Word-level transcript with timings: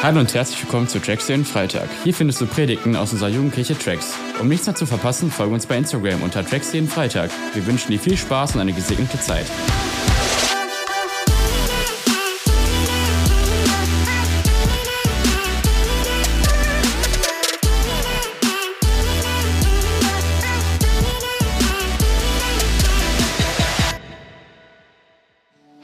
Hallo 0.00 0.20
und 0.20 0.32
herzlich 0.32 0.62
willkommen 0.62 0.86
zu 0.86 1.00
Tracks 1.00 1.26
den 1.26 1.44
Freitag. 1.44 1.88
Hier 2.04 2.14
findest 2.14 2.40
du 2.40 2.46
Predigten 2.46 2.94
aus 2.94 3.12
unserer 3.12 3.30
Jugendkirche 3.30 3.76
Tracks. 3.76 4.14
Um 4.40 4.46
nichts 4.46 4.64
mehr 4.64 4.76
zu 4.76 4.86
verpassen, 4.86 5.28
folge 5.28 5.52
uns 5.52 5.66
bei 5.66 5.76
Instagram 5.76 6.22
unter 6.22 6.46
Tracks 6.46 6.72
jeden 6.72 6.86
Freitag. 6.86 7.32
Wir 7.52 7.66
wünschen 7.66 7.90
dir 7.90 7.98
viel 7.98 8.16
Spaß 8.16 8.54
und 8.54 8.60
eine 8.60 8.72
gesegnete 8.72 9.18
Zeit. 9.18 9.46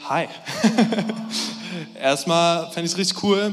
Hi. 0.08 0.28
Erstmal 2.00 2.70
fände 2.70 2.86
ich 2.86 2.92
es 2.92 2.98
richtig 2.98 3.20
cool, 3.24 3.52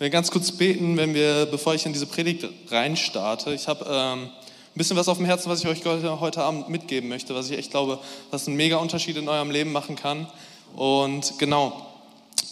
wir 0.00 0.08
ganz 0.08 0.30
kurz 0.30 0.50
beten, 0.50 0.96
wenn 0.96 1.12
wir, 1.12 1.44
bevor 1.44 1.74
ich 1.74 1.84
in 1.84 1.92
diese 1.92 2.06
Predigt 2.06 2.48
reinstarte. 2.70 3.52
Ich 3.52 3.68
habe 3.68 3.84
ähm, 3.86 4.22
ein 4.24 4.30
bisschen 4.74 4.96
was 4.96 5.08
auf 5.08 5.18
dem 5.18 5.26
Herzen, 5.26 5.50
was 5.50 5.60
ich 5.60 5.68
euch 5.68 5.84
heute, 5.84 6.20
heute 6.20 6.42
Abend 6.42 6.70
mitgeben 6.70 7.10
möchte, 7.10 7.34
was 7.34 7.50
ich 7.50 7.58
echt 7.58 7.70
glaube, 7.70 7.98
was 8.30 8.46
einen 8.46 8.56
mega 8.56 8.78
Unterschied 8.78 9.18
in 9.18 9.28
eurem 9.28 9.50
Leben 9.50 9.72
machen 9.72 9.96
kann. 9.96 10.26
Und 10.74 11.34
genau, 11.38 11.86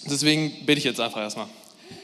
deswegen 0.04 0.66
bete 0.66 0.78
ich 0.78 0.84
jetzt 0.84 1.00
einfach 1.00 1.22
erstmal. 1.22 1.46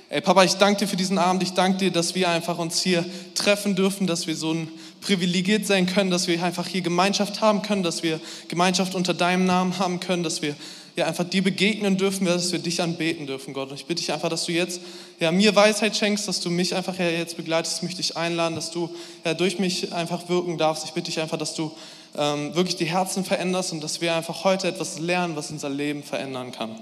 Ey 0.09 0.23
Papa, 0.23 0.45
ich 0.45 0.55
danke 0.55 0.81
dir 0.81 0.89
für 0.89 0.97
diesen 0.97 1.19
Abend. 1.19 1.43
Ich 1.43 1.53
danke 1.53 1.77
dir, 1.77 1.91
dass 1.91 2.15
wir 2.15 2.31
einfach 2.31 2.57
uns 2.57 2.81
hier 2.81 3.05
treffen 3.35 3.77
dürfen, 3.77 4.07
dass 4.07 4.27
wir 4.27 4.37
so 4.37 4.55
ein 4.55 4.69
privilegiert 5.03 5.67
sein 5.67 5.85
können, 5.85 6.11
dass 6.11 6.27
wir 6.27 6.43
einfach 6.43 6.67
hier 6.67 6.81
Gemeinschaft 6.81 7.43
haben 7.43 7.61
können, 7.61 7.83
dass 7.83 8.03
wir 8.03 8.19
Gemeinschaft 8.49 8.95
unter 8.95 9.13
deinem 9.13 9.45
Namen 9.45 9.79
haben 9.79 10.01
können, 10.01 10.23
dass 10.23 10.41
wir 10.41 10.57
ja, 10.97 11.07
einfach 11.07 11.25
dir 11.25 11.43
begegnen 11.43 11.97
dürfen, 11.97 12.25
dass 12.27 12.53
wir 12.53 12.61
dich 12.61 12.81
anbeten 12.81 13.27
dürfen, 13.27 13.53
Gott. 13.53 13.71
Und 13.71 13.75
ich 13.75 13.87
bitte 13.87 14.01
dich 14.01 14.13
einfach, 14.13 14.29
dass 14.29 14.45
du 14.45 14.53
jetzt 14.53 14.81
ja, 15.19 15.33
mir 15.33 15.55
Weisheit 15.57 15.97
schenkst, 15.97 16.29
dass 16.29 16.41
du 16.41 16.51
mich 16.51 16.75
einfach 16.75 16.99
ja, 16.99 17.09
jetzt 17.09 17.37
begleitest, 17.37 17.83
möchte 17.83 18.01
ich 18.01 18.17
einladen, 18.17 18.55
dass 18.55 18.71
du 18.71 18.89
ja, 19.25 19.35
durch 19.35 19.59
mich 19.59 19.93
einfach 19.93 20.29
wirken 20.29 20.57
darfst. 20.57 20.85
Ich 20.85 20.93
bitte 20.93 21.07
dich 21.07 21.21
einfach, 21.21 21.39
dass 21.39 21.55
du 21.55 21.73
ähm, 22.17 22.55
wirklich 22.55 22.77
die 22.77 22.85
Herzen 22.85 23.25
veränderst 23.25 23.73
und 23.73 23.83
dass 23.83 24.01
wir 24.01 24.15
einfach 24.15 24.45
heute 24.45 24.69
etwas 24.69 24.99
lernen, 25.01 25.35
was 25.35 25.51
unser 25.51 25.69
Leben 25.69 26.03
verändern 26.03 26.53
kann. 26.53 26.79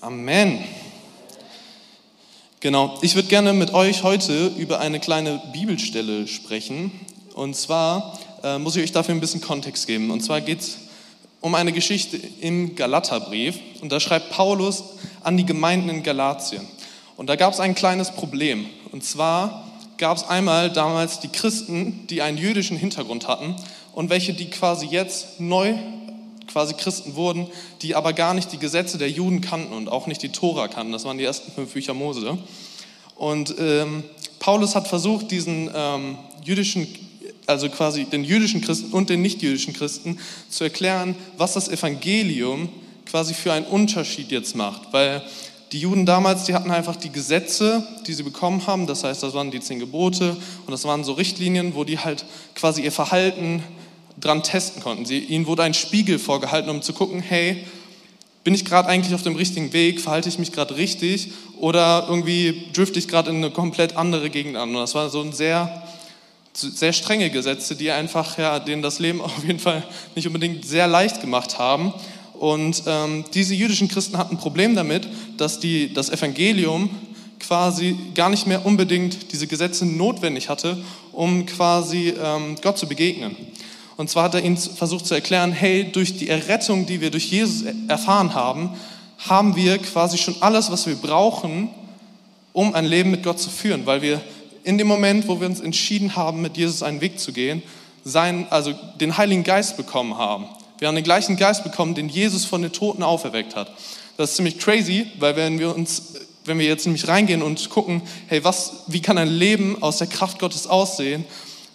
Amen. 0.00 0.58
Genau, 2.58 2.98
ich 3.02 3.14
würde 3.14 3.28
gerne 3.28 3.52
mit 3.52 3.74
euch 3.74 4.02
heute 4.02 4.48
über 4.56 4.80
eine 4.80 5.00
kleine 5.00 5.40
Bibelstelle 5.52 6.26
sprechen. 6.26 6.92
Und 7.34 7.56
zwar 7.56 8.18
äh, 8.42 8.58
muss 8.58 8.76
ich 8.76 8.82
euch 8.82 8.92
dafür 8.92 9.14
ein 9.14 9.20
bisschen 9.20 9.40
Kontext 9.40 9.86
geben. 9.86 10.10
Und 10.10 10.22
zwar 10.22 10.40
geht 10.40 10.60
es 10.60 10.78
um 11.42 11.54
eine 11.54 11.72
Geschichte 11.72 12.18
im 12.40 12.74
Galaterbrief 12.74 13.58
und 13.82 13.92
da 13.92 14.00
schreibt 14.00 14.30
Paulus 14.30 14.84
an 15.22 15.36
die 15.36 15.44
Gemeinden 15.44 15.90
in 15.90 16.02
Galatien. 16.02 16.66
Und 17.16 17.26
da 17.26 17.36
gab 17.36 17.52
es 17.52 17.60
ein 17.60 17.74
kleines 17.74 18.12
Problem. 18.12 18.66
Und 18.92 19.04
zwar 19.04 19.68
gab 19.98 20.16
es 20.16 20.24
einmal 20.24 20.70
damals 20.70 21.20
die 21.20 21.28
Christen, 21.28 22.06
die 22.08 22.22
einen 22.22 22.38
jüdischen 22.38 22.76
Hintergrund 22.76 23.28
hatten 23.28 23.56
und 23.92 24.08
welche, 24.08 24.32
die 24.32 24.50
quasi 24.50 24.86
jetzt 24.86 25.40
neu 25.40 25.74
quasi 26.46 26.74
Christen 26.74 27.16
wurden, 27.16 27.46
die 27.82 27.94
aber 27.94 28.12
gar 28.12 28.34
nicht 28.34 28.52
die 28.52 28.58
Gesetze 28.58 28.98
der 28.98 29.10
Juden 29.10 29.40
kannten 29.40 29.72
und 29.72 29.88
auch 29.88 30.06
nicht 30.06 30.22
die 30.22 30.30
Tora 30.30 30.68
kannten. 30.68 30.92
Das 30.92 31.04
waren 31.04 31.18
die 31.18 31.24
ersten 31.24 31.50
fünf 31.52 31.72
Bücher 31.72 31.94
Mose. 31.94 32.38
Und 33.16 33.54
ähm, 33.58 34.04
Paulus 34.38 34.74
hat 34.74 34.88
versucht, 34.88 35.30
diesen 35.30 35.70
ähm, 35.74 36.18
jüdischen 36.44 36.86
also 37.46 37.68
quasi 37.68 38.04
den 38.04 38.24
jüdischen 38.24 38.60
Christen 38.60 38.92
und 38.92 39.10
den 39.10 39.22
nichtjüdischen 39.22 39.72
Christen, 39.74 40.18
zu 40.48 40.64
erklären, 40.64 41.14
was 41.36 41.54
das 41.54 41.68
Evangelium 41.68 42.68
quasi 43.06 43.34
für 43.34 43.52
einen 43.52 43.66
Unterschied 43.66 44.30
jetzt 44.30 44.54
macht. 44.56 44.92
Weil 44.92 45.22
die 45.72 45.80
Juden 45.80 46.04
damals, 46.06 46.44
die 46.44 46.54
hatten 46.54 46.70
einfach 46.70 46.96
die 46.96 47.10
Gesetze, 47.10 47.86
die 48.06 48.12
sie 48.12 48.22
bekommen 48.22 48.66
haben, 48.66 48.86
das 48.86 49.04
heißt, 49.04 49.22
das 49.22 49.32
waren 49.34 49.50
die 49.50 49.60
zehn 49.60 49.78
Gebote 49.78 50.36
und 50.66 50.70
das 50.70 50.84
waren 50.84 51.02
so 51.02 51.12
Richtlinien, 51.12 51.74
wo 51.74 51.84
die 51.84 51.98
halt 51.98 52.24
quasi 52.54 52.82
ihr 52.82 52.92
Verhalten 52.92 53.62
dran 54.20 54.42
testen 54.42 54.82
konnten. 54.82 55.06
Sie, 55.06 55.18
ihnen 55.18 55.46
wurde 55.46 55.62
ein 55.62 55.74
Spiegel 55.74 56.18
vorgehalten, 56.18 56.70
um 56.70 56.82
zu 56.82 56.92
gucken, 56.92 57.20
hey, 57.20 57.64
bin 58.44 58.54
ich 58.54 58.64
gerade 58.64 58.88
eigentlich 58.88 59.14
auf 59.14 59.22
dem 59.22 59.36
richtigen 59.36 59.72
Weg, 59.72 60.00
verhalte 60.00 60.28
ich 60.28 60.38
mich 60.38 60.52
gerade 60.52 60.76
richtig 60.76 61.30
oder 61.58 62.06
irgendwie 62.08 62.66
drifte 62.72 62.98
ich 62.98 63.08
gerade 63.08 63.30
in 63.30 63.36
eine 63.36 63.50
komplett 63.50 63.96
andere 63.96 64.30
Gegend 64.30 64.56
an. 64.56 64.70
Und 64.70 64.76
das 64.76 64.94
war 64.94 65.08
so 65.10 65.22
ein 65.22 65.32
sehr 65.32 65.82
sehr 66.54 66.92
strenge 66.92 67.30
Gesetze, 67.30 67.76
die 67.76 67.90
einfach 67.90 68.38
ja, 68.38 68.58
denen 68.58 68.82
das 68.82 68.98
Leben 68.98 69.20
auf 69.22 69.44
jeden 69.44 69.58
Fall 69.58 69.82
nicht 70.14 70.26
unbedingt 70.26 70.64
sehr 70.64 70.86
leicht 70.86 71.20
gemacht 71.20 71.58
haben. 71.58 71.92
Und 72.34 72.82
ähm, 72.86 73.24
diese 73.34 73.54
jüdischen 73.54 73.88
Christen 73.88 74.18
hatten 74.18 74.34
ein 74.34 74.40
Problem 74.40 74.74
damit, 74.74 75.06
dass 75.36 75.60
die, 75.60 75.92
das 75.92 76.10
Evangelium 76.10 76.90
quasi 77.38 77.96
gar 78.14 78.30
nicht 78.30 78.46
mehr 78.46 78.64
unbedingt 78.66 79.32
diese 79.32 79.46
Gesetze 79.46 79.86
notwendig 79.86 80.48
hatte, 80.48 80.78
um 81.12 81.46
quasi 81.46 82.14
ähm, 82.20 82.56
Gott 82.60 82.78
zu 82.78 82.88
begegnen. 82.88 83.36
Und 83.96 84.10
zwar 84.10 84.24
hat 84.24 84.34
er 84.34 84.44
ihnen 84.44 84.56
versucht 84.56 85.06
zu 85.06 85.14
erklären, 85.14 85.52
hey, 85.52 85.90
durch 85.92 86.16
die 86.16 86.28
Errettung, 86.28 86.86
die 86.86 87.00
wir 87.00 87.10
durch 87.10 87.30
Jesus 87.30 87.64
erfahren 87.88 88.34
haben, 88.34 88.70
haben 89.18 89.54
wir 89.54 89.78
quasi 89.78 90.18
schon 90.18 90.36
alles, 90.40 90.70
was 90.70 90.86
wir 90.86 90.96
brauchen, 90.96 91.68
um 92.52 92.74
ein 92.74 92.86
Leben 92.86 93.10
mit 93.10 93.22
Gott 93.22 93.38
zu 93.38 93.50
führen, 93.50 93.86
weil 93.86 94.02
wir 94.02 94.20
in 94.64 94.78
dem 94.78 94.86
Moment, 94.86 95.28
wo 95.28 95.40
wir 95.40 95.46
uns 95.46 95.60
entschieden 95.60 96.16
haben, 96.16 96.40
mit 96.40 96.56
Jesus 96.56 96.82
einen 96.82 97.00
Weg 97.00 97.18
zu 97.18 97.32
gehen, 97.32 97.62
sein, 98.04 98.46
also 98.50 98.74
den 99.00 99.16
Heiligen 99.16 99.44
Geist 99.44 99.76
bekommen 99.76 100.16
haben. 100.18 100.46
Wir 100.78 100.88
haben 100.88 100.94
den 100.94 101.04
gleichen 101.04 101.36
Geist 101.36 101.62
bekommen, 101.62 101.94
den 101.94 102.08
Jesus 102.08 102.44
von 102.44 102.62
den 102.62 102.72
Toten 102.72 103.02
auferweckt 103.02 103.54
hat. 103.54 103.72
Das 104.16 104.30
ist 104.30 104.36
ziemlich 104.36 104.58
crazy, 104.58 105.06
weil 105.18 105.36
wenn 105.36 105.58
wir 105.58 105.74
uns, 105.74 106.14
wenn 106.44 106.58
wir 106.58 106.66
jetzt 106.66 106.86
nämlich 106.86 107.06
reingehen 107.06 107.42
und 107.42 107.70
gucken, 107.70 108.02
hey, 108.26 108.42
was, 108.42 108.84
wie 108.88 109.00
kann 109.00 109.18
ein 109.18 109.28
Leben 109.28 109.80
aus 109.82 109.98
der 109.98 110.08
Kraft 110.08 110.38
Gottes 110.38 110.66
aussehen 110.66 111.24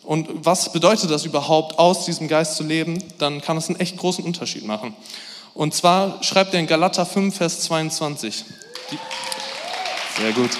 und 0.04 0.28
was 0.46 0.72
bedeutet 0.72 1.10
das 1.10 1.26
überhaupt, 1.26 1.80
aus 1.80 2.06
diesem 2.06 2.28
Geist 2.28 2.58
zu 2.58 2.64
leben, 2.64 3.02
dann 3.18 3.42
kann 3.42 3.58
es 3.58 3.70
einen 3.70 3.80
echt 3.80 3.98
großen 3.98 4.24
Unterschied 4.24 4.66
machen. 4.66 4.94
Und 5.54 5.74
zwar 5.74 6.22
schreibt 6.24 6.54
er 6.54 6.60
in 6.60 6.68
Galater 6.68 7.06
5, 7.06 7.36
Vers 7.36 7.62
22. 7.62 8.46
Die, 8.92 8.98
sehr 10.22 10.32
gut. 10.34 10.52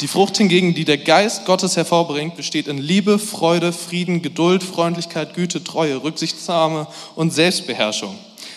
Die 0.00 0.06
Frucht 0.06 0.36
hingegen, 0.36 0.74
die 0.74 0.84
der 0.84 0.98
Geist 0.98 1.44
Gottes 1.44 1.76
hervorbringt, 1.76 2.36
besteht 2.36 2.68
in 2.68 2.78
Liebe, 2.78 3.18
Freude, 3.18 3.72
Frieden, 3.72 4.22
Geduld, 4.22 4.62
Freundlichkeit, 4.62 5.34
Güte, 5.34 5.64
Treue, 5.64 6.04
Rücksichtsnahme 6.04 6.86
und 7.16 7.32
Selbstbeherrschung. 7.32 8.16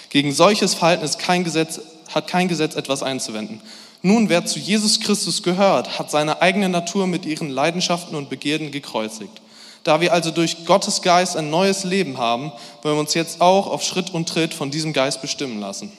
Gegen 0.09 0.33
solches 0.33 0.75
Verhalten 0.75 1.09
kein 1.17 1.43
Gesetz, 1.43 1.81
hat 2.13 2.27
kein 2.27 2.47
Gesetz 2.47 2.75
etwas 2.75 3.01
einzuwenden. 3.01 3.59
Nun, 4.03 4.29
wer 4.29 4.45
zu 4.45 4.59
Jesus 4.59 4.99
Christus 4.99 5.41
gehört, 5.41 5.97
hat 5.97 6.11
seine 6.11 6.43
eigene 6.43 6.69
Natur 6.69 7.07
mit 7.07 7.25
ihren 7.25 7.49
Leidenschaften 7.49 8.15
und 8.15 8.29
Begierden 8.29 8.69
gekreuzigt. 8.69 9.41
Da 9.83 9.99
wir 9.99 10.13
also 10.13 10.29
durch 10.29 10.65
Gottes 10.65 11.01
Geist 11.01 11.35
ein 11.35 11.49
neues 11.49 11.85
Leben 11.85 12.19
haben, 12.19 12.51
wollen 12.83 12.97
wir 12.97 12.99
uns 12.99 13.15
jetzt 13.15 13.41
auch 13.41 13.65
auf 13.65 13.81
Schritt 13.81 14.11
und 14.13 14.29
Tritt 14.29 14.53
von 14.53 14.69
diesem 14.69 14.93
Geist 14.93 15.23
bestimmen 15.23 15.59
lassen. 15.59 15.91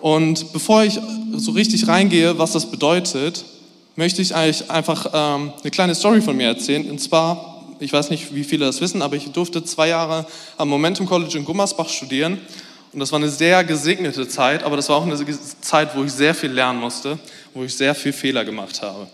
Und 0.00 0.52
bevor 0.54 0.84
ich 0.84 0.98
so 1.36 1.50
richtig 1.50 1.88
reingehe, 1.88 2.38
was 2.38 2.52
das 2.52 2.70
bedeutet, 2.70 3.44
möchte 3.96 4.22
ich 4.22 4.34
eigentlich 4.34 4.70
einfach 4.70 5.10
ähm, 5.12 5.52
eine 5.60 5.70
kleine 5.70 5.94
Story 5.94 6.20
von 6.20 6.36
mir 6.36 6.46
erzählen. 6.46 6.88
Und 6.88 7.00
zwar, 7.00 7.74
ich 7.80 7.92
weiß 7.92 8.10
nicht, 8.10 8.34
wie 8.34 8.44
viele 8.44 8.66
das 8.66 8.80
wissen, 8.80 9.02
aber 9.02 9.16
ich 9.16 9.32
durfte 9.32 9.64
zwei 9.64 9.88
Jahre 9.88 10.26
am 10.58 10.68
Momentum 10.68 11.06
College 11.06 11.38
in 11.38 11.44
Gummersbach 11.44 11.88
studieren. 11.88 12.38
Und 12.92 13.00
das 13.00 13.12
war 13.12 13.18
eine 13.18 13.28
sehr 13.28 13.64
gesegnete 13.64 14.28
Zeit, 14.28 14.62
aber 14.62 14.76
das 14.76 14.88
war 14.88 14.96
auch 14.96 15.06
eine 15.06 15.16
Zeit, 15.60 15.96
wo 15.96 16.04
ich 16.04 16.12
sehr 16.12 16.34
viel 16.34 16.50
lernen 16.50 16.80
musste, 16.80 17.18
wo 17.52 17.64
ich 17.64 17.74
sehr 17.74 17.94
viel 17.94 18.12
Fehler 18.12 18.44
gemacht 18.44 18.80
habe. 18.82 19.06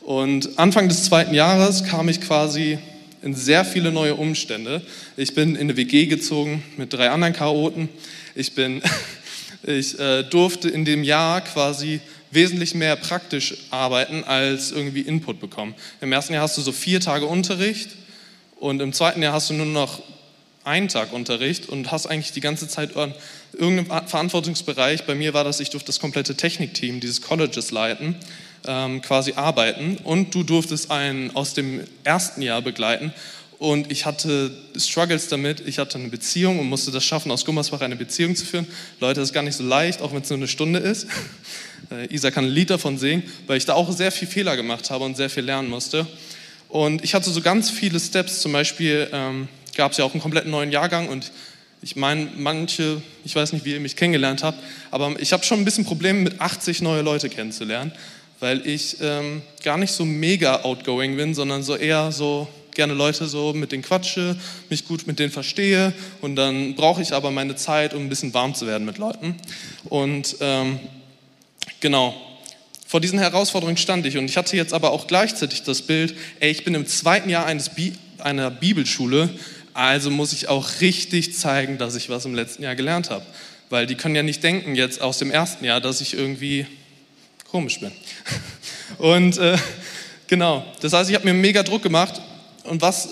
Und 0.00 0.58
Anfang 0.58 0.88
des 0.88 1.04
zweiten 1.04 1.34
Jahres 1.34 1.84
kam 1.84 2.08
ich 2.08 2.20
quasi 2.20 2.78
in 3.22 3.34
sehr 3.34 3.64
viele 3.64 3.92
neue 3.92 4.14
Umstände. 4.14 4.82
Ich 5.16 5.34
bin 5.34 5.54
in 5.54 5.62
eine 5.62 5.76
WG 5.76 6.06
gezogen 6.06 6.62
mit 6.76 6.92
drei 6.92 7.10
anderen 7.10 7.34
Chaoten. 7.34 7.88
Ich, 8.34 8.54
bin, 8.54 8.82
ich 9.62 9.98
äh, 9.98 10.22
durfte 10.22 10.68
in 10.70 10.84
dem 10.84 11.04
Jahr 11.04 11.42
quasi 11.42 12.00
wesentlich 12.30 12.74
mehr 12.74 12.96
praktisch 12.96 13.56
arbeiten 13.70 14.24
als 14.24 14.70
irgendwie 14.70 15.00
Input 15.00 15.40
bekommen. 15.40 15.74
Im 16.00 16.12
ersten 16.12 16.32
Jahr 16.32 16.42
hast 16.42 16.56
du 16.56 16.62
so 16.62 16.72
vier 16.72 17.00
Tage 17.00 17.26
Unterricht 17.26 17.90
und 18.56 18.80
im 18.80 18.92
zweiten 18.92 19.22
Jahr 19.22 19.32
hast 19.32 19.50
du 19.50 19.54
nur 19.54 19.66
noch 19.66 20.02
einen 20.64 20.88
Tag 20.88 21.12
Unterricht 21.12 21.68
und 21.68 21.90
hast 21.90 22.06
eigentlich 22.06 22.32
die 22.32 22.40
ganze 22.40 22.68
Zeit 22.68 22.90
irgendeinen 23.52 24.08
Verantwortungsbereich. 24.08 25.04
Bei 25.04 25.14
mir 25.14 25.34
war 25.34 25.44
das, 25.44 25.60
ich 25.60 25.70
durfte 25.70 25.86
das 25.86 26.00
komplette 26.00 26.36
Technikteam 26.36 27.00
dieses 27.00 27.22
Colleges 27.22 27.70
leiten, 27.70 28.14
ähm, 28.66 29.00
quasi 29.00 29.32
arbeiten 29.32 29.96
und 30.04 30.34
du 30.34 30.42
durftest 30.42 30.90
einen 30.90 31.34
aus 31.34 31.54
dem 31.54 31.82
ersten 32.04 32.42
Jahr 32.42 32.60
begleiten 32.60 33.12
und 33.60 33.92
ich 33.92 34.06
hatte 34.06 34.50
Struggles 34.74 35.28
damit. 35.28 35.60
Ich 35.66 35.78
hatte 35.78 35.98
eine 35.98 36.08
Beziehung 36.08 36.58
und 36.58 36.66
musste 36.66 36.90
das 36.90 37.04
schaffen, 37.04 37.30
aus 37.30 37.44
Gummersbach 37.44 37.82
eine 37.82 37.94
Beziehung 37.94 38.34
zu 38.34 38.46
führen. 38.46 38.66
Leute, 39.00 39.20
das 39.20 39.28
ist 39.28 39.34
gar 39.34 39.42
nicht 39.42 39.54
so 39.54 39.62
leicht, 39.62 40.00
auch 40.00 40.14
wenn 40.14 40.22
es 40.22 40.30
nur 40.30 40.38
eine 40.38 40.48
Stunde 40.48 40.80
ist. 40.80 41.06
Äh, 41.90 42.14
Isa 42.14 42.30
kann 42.30 42.44
ein 42.44 42.50
Lied 42.50 42.70
davon 42.70 42.98
singen, 42.98 43.24
weil 43.48 43.56
ich 43.56 43.64
da 43.64 43.72
auch 43.74 43.90
sehr 43.90 44.12
viel 44.12 44.28
Fehler 44.28 44.54
gemacht 44.54 44.90
habe 44.90 45.02
und 45.02 45.16
sehr 45.16 45.30
viel 45.30 45.42
lernen 45.42 45.68
musste. 45.68 46.06
Und 46.68 47.02
ich 47.02 47.14
hatte 47.14 47.30
so 47.30 47.40
ganz 47.40 47.68
viele 47.68 47.98
Steps. 47.98 48.42
Zum 48.42 48.52
Beispiel 48.52 49.08
ähm, 49.12 49.48
gab 49.74 49.90
es 49.90 49.98
ja 49.98 50.04
auch 50.04 50.12
einen 50.12 50.20
komplett 50.20 50.46
neuen 50.46 50.70
Jahrgang 50.70 51.08
und 51.08 51.32
Ich 51.82 51.96
meine, 51.96 52.28
manche, 52.36 53.02
ich 53.24 53.34
weiß 53.34 53.54
nicht, 53.54 53.64
wie 53.64 53.72
ihr 53.72 53.80
mich 53.80 53.96
kennengelernt 53.96 54.44
habt, 54.44 54.62
aber 54.92 55.18
ich 55.18 55.32
habe 55.32 55.42
schon 55.42 55.58
ein 55.58 55.64
bisschen 55.64 55.84
Probleme 55.84 56.20
mit 56.20 56.40
80 56.40 56.82
neue 56.82 57.02
Leute 57.02 57.28
kennenzulernen, 57.28 57.90
weil 58.38 58.64
ich 58.66 58.98
ähm, 59.00 59.42
gar 59.64 59.78
nicht 59.78 59.90
so 59.90 60.04
mega 60.04 60.62
outgoing 60.62 61.16
bin, 61.16 61.34
sondern 61.34 61.64
so 61.64 61.74
eher 61.74 62.12
so 62.12 62.46
gerne 62.74 62.94
Leute 62.94 63.26
so 63.26 63.52
mit 63.52 63.72
denen 63.72 63.82
quatsche, 63.82 64.36
mich 64.68 64.86
gut 64.86 65.06
mit 65.06 65.18
denen 65.18 65.30
verstehe 65.30 65.92
und 66.20 66.36
dann 66.36 66.74
brauche 66.74 67.02
ich 67.02 67.12
aber 67.12 67.30
meine 67.30 67.56
Zeit, 67.56 67.94
um 67.94 68.02
ein 68.02 68.08
bisschen 68.08 68.34
warm 68.34 68.54
zu 68.54 68.66
werden 68.66 68.84
mit 68.84 68.98
Leuten. 68.98 69.36
Und 69.84 70.36
ähm, 70.40 70.80
genau, 71.80 72.14
vor 72.86 73.00
diesen 73.00 73.18
Herausforderungen 73.18 73.76
stand 73.76 74.06
ich 74.06 74.18
und 74.18 74.24
ich 74.24 74.36
hatte 74.36 74.56
jetzt 74.56 74.72
aber 74.72 74.90
auch 74.90 75.06
gleichzeitig 75.06 75.62
das 75.62 75.82
Bild, 75.82 76.14
ey, 76.40 76.50
ich 76.50 76.64
bin 76.64 76.74
im 76.74 76.86
zweiten 76.86 77.30
Jahr 77.30 77.46
eines 77.46 77.70
Bi 77.70 77.92
einer 78.18 78.50
Bibelschule, 78.50 79.30
also 79.74 80.10
muss 80.10 80.32
ich 80.32 80.48
auch 80.48 80.80
richtig 80.80 81.36
zeigen, 81.36 81.78
dass 81.78 81.94
ich 81.94 82.10
was 82.10 82.24
im 82.24 82.34
letzten 82.34 82.62
Jahr 82.62 82.74
gelernt 82.74 83.10
habe. 83.10 83.24
Weil 83.70 83.86
die 83.86 83.94
können 83.94 84.16
ja 84.16 84.22
nicht 84.22 84.42
denken 84.42 84.74
jetzt 84.74 85.00
aus 85.00 85.18
dem 85.18 85.30
ersten 85.30 85.64
Jahr, 85.64 85.80
dass 85.80 86.00
ich 86.00 86.14
irgendwie 86.14 86.66
komisch 87.50 87.80
bin. 87.80 87.92
Und 88.98 89.38
äh, 89.38 89.56
genau, 90.26 90.64
das 90.80 90.92
heißt, 90.92 91.08
ich 91.08 91.14
habe 91.14 91.24
mir 91.24 91.34
mega 91.34 91.62
Druck 91.62 91.82
gemacht 91.82 92.20
und 92.64 92.82
was 92.82 93.08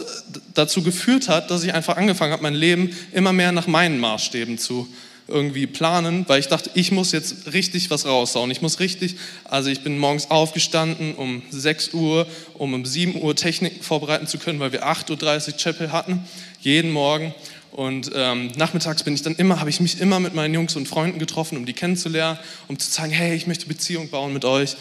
dazu 0.54 0.82
geführt 0.82 1.28
hat, 1.28 1.50
dass 1.50 1.64
ich 1.64 1.74
einfach 1.74 1.96
angefangen 1.96 2.32
habe, 2.32 2.42
mein 2.42 2.54
Leben 2.54 2.96
immer 3.12 3.32
mehr 3.32 3.52
nach 3.52 3.66
meinen 3.66 3.98
Maßstäben 3.98 4.58
zu 4.58 4.88
irgendwie 5.28 5.66
planen, 5.66 6.24
weil 6.26 6.40
ich 6.40 6.48
dachte, 6.48 6.70
ich 6.74 6.90
muss 6.90 7.12
jetzt 7.12 7.52
richtig 7.52 7.90
was 7.90 8.06
raushauen. 8.06 8.50
Ich 8.50 8.62
muss 8.62 8.80
richtig, 8.80 9.16
also 9.44 9.68
ich 9.68 9.82
bin 9.82 9.98
morgens 9.98 10.30
aufgestanden 10.30 11.14
um 11.14 11.42
6 11.50 11.92
Uhr, 11.92 12.26
um 12.54 12.72
um 12.72 12.84
7 12.84 13.20
Uhr 13.22 13.36
Technik 13.36 13.84
vorbereiten 13.84 14.26
zu 14.26 14.38
können, 14.38 14.58
weil 14.58 14.72
wir 14.72 14.86
8.30 14.86 15.48
Uhr 15.48 15.56
Chapel 15.58 15.92
hatten, 15.92 16.24
jeden 16.60 16.90
Morgen. 16.90 17.34
Und 17.72 18.10
ähm, 18.14 18.50
nachmittags 18.56 19.02
bin 19.02 19.14
ich 19.14 19.22
dann 19.22 19.36
immer, 19.36 19.60
habe 19.60 19.68
ich 19.68 19.80
mich 19.80 20.00
immer 20.00 20.18
mit 20.18 20.34
meinen 20.34 20.54
Jungs 20.54 20.74
und 20.76 20.88
Freunden 20.88 21.18
getroffen, 21.18 21.58
um 21.58 21.66
die 21.66 21.74
kennenzulernen, 21.74 22.38
um 22.66 22.78
zu 22.78 22.90
sagen, 22.90 23.12
hey, 23.12 23.36
ich 23.36 23.46
möchte 23.46 23.66
Beziehung 23.66 24.08
bauen 24.08 24.32
mit 24.32 24.46
euch. 24.46 24.76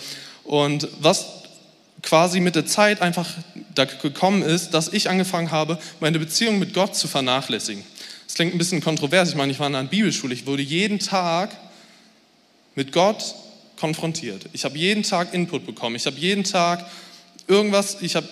Und 0.45 0.87
was 1.01 1.25
quasi 2.01 2.39
mit 2.39 2.55
der 2.55 2.65
Zeit 2.65 3.01
einfach 3.01 3.27
da 3.77 3.85
gekommen 3.85 4.41
ist, 4.41 4.71
dass 4.71 4.91
ich 4.93 5.09
angefangen 5.09 5.51
habe, 5.51 5.77
meine 5.99 6.19
Beziehung 6.19 6.59
mit 6.59 6.73
Gott 6.73 6.95
zu 6.95 7.07
vernachlässigen. 7.07 7.83
Das 8.25 8.35
klingt 8.35 8.53
ein 8.53 8.57
bisschen 8.57 8.81
kontrovers. 8.81 9.29
Ich 9.29 9.35
meine, 9.35 9.51
ich 9.51 9.59
war 9.59 9.67
in 9.67 9.75
einer 9.75 9.87
Bibelschule. 9.87 10.33
Ich 10.33 10.45
wurde 10.45 10.61
jeden 10.61 10.99
Tag 10.99 11.55
mit 12.75 12.91
Gott 12.91 13.35
konfrontiert. 13.77 14.45
Ich 14.53 14.65
habe 14.65 14.77
jeden 14.77 15.03
Tag 15.03 15.33
Input 15.33 15.65
bekommen. 15.65 15.95
Ich 15.95 16.05
habe 16.05 16.17
jeden 16.17 16.43
Tag 16.43 16.85
irgendwas, 17.47 17.97
ich, 18.01 18.15
habe 18.15 18.27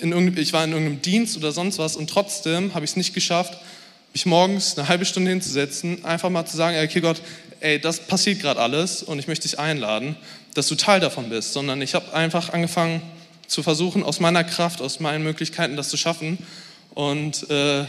in 0.00 0.36
ich 0.36 0.52
war 0.52 0.64
in 0.64 0.72
irgendeinem 0.72 1.02
Dienst 1.02 1.36
oder 1.36 1.52
sonst 1.52 1.78
was 1.78 1.96
und 1.96 2.10
trotzdem 2.10 2.74
habe 2.74 2.84
ich 2.84 2.92
es 2.92 2.96
nicht 2.96 3.14
geschafft, 3.14 3.56
mich 4.12 4.26
morgens 4.26 4.76
eine 4.76 4.88
halbe 4.88 5.04
Stunde 5.04 5.30
hinzusetzen, 5.30 6.04
einfach 6.04 6.30
mal 6.30 6.46
zu 6.46 6.56
sagen, 6.56 6.76
okay 6.82 7.00
Gott, 7.00 7.20
ey, 7.60 7.78
das 7.78 8.00
passiert 8.00 8.40
gerade 8.40 8.60
alles 8.60 9.02
und 9.02 9.18
ich 9.18 9.28
möchte 9.28 9.48
dich 9.48 9.58
einladen, 9.58 10.16
dass 10.54 10.68
du 10.68 10.74
Teil 10.74 11.00
davon 11.00 11.28
bist, 11.28 11.52
sondern 11.52 11.80
ich 11.82 11.94
habe 11.94 12.12
einfach 12.14 12.52
angefangen 12.52 13.02
zu 13.46 13.62
versuchen, 13.62 14.02
aus 14.02 14.20
meiner 14.20 14.44
Kraft, 14.44 14.80
aus 14.80 15.00
meinen 15.00 15.24
Möglichkeiten 15.24 15.76
das 15.76 15.88
zu 15.88 15.96
schaffen 15.96 16.38
und 16.94 17.48
äh, 17.50 17.84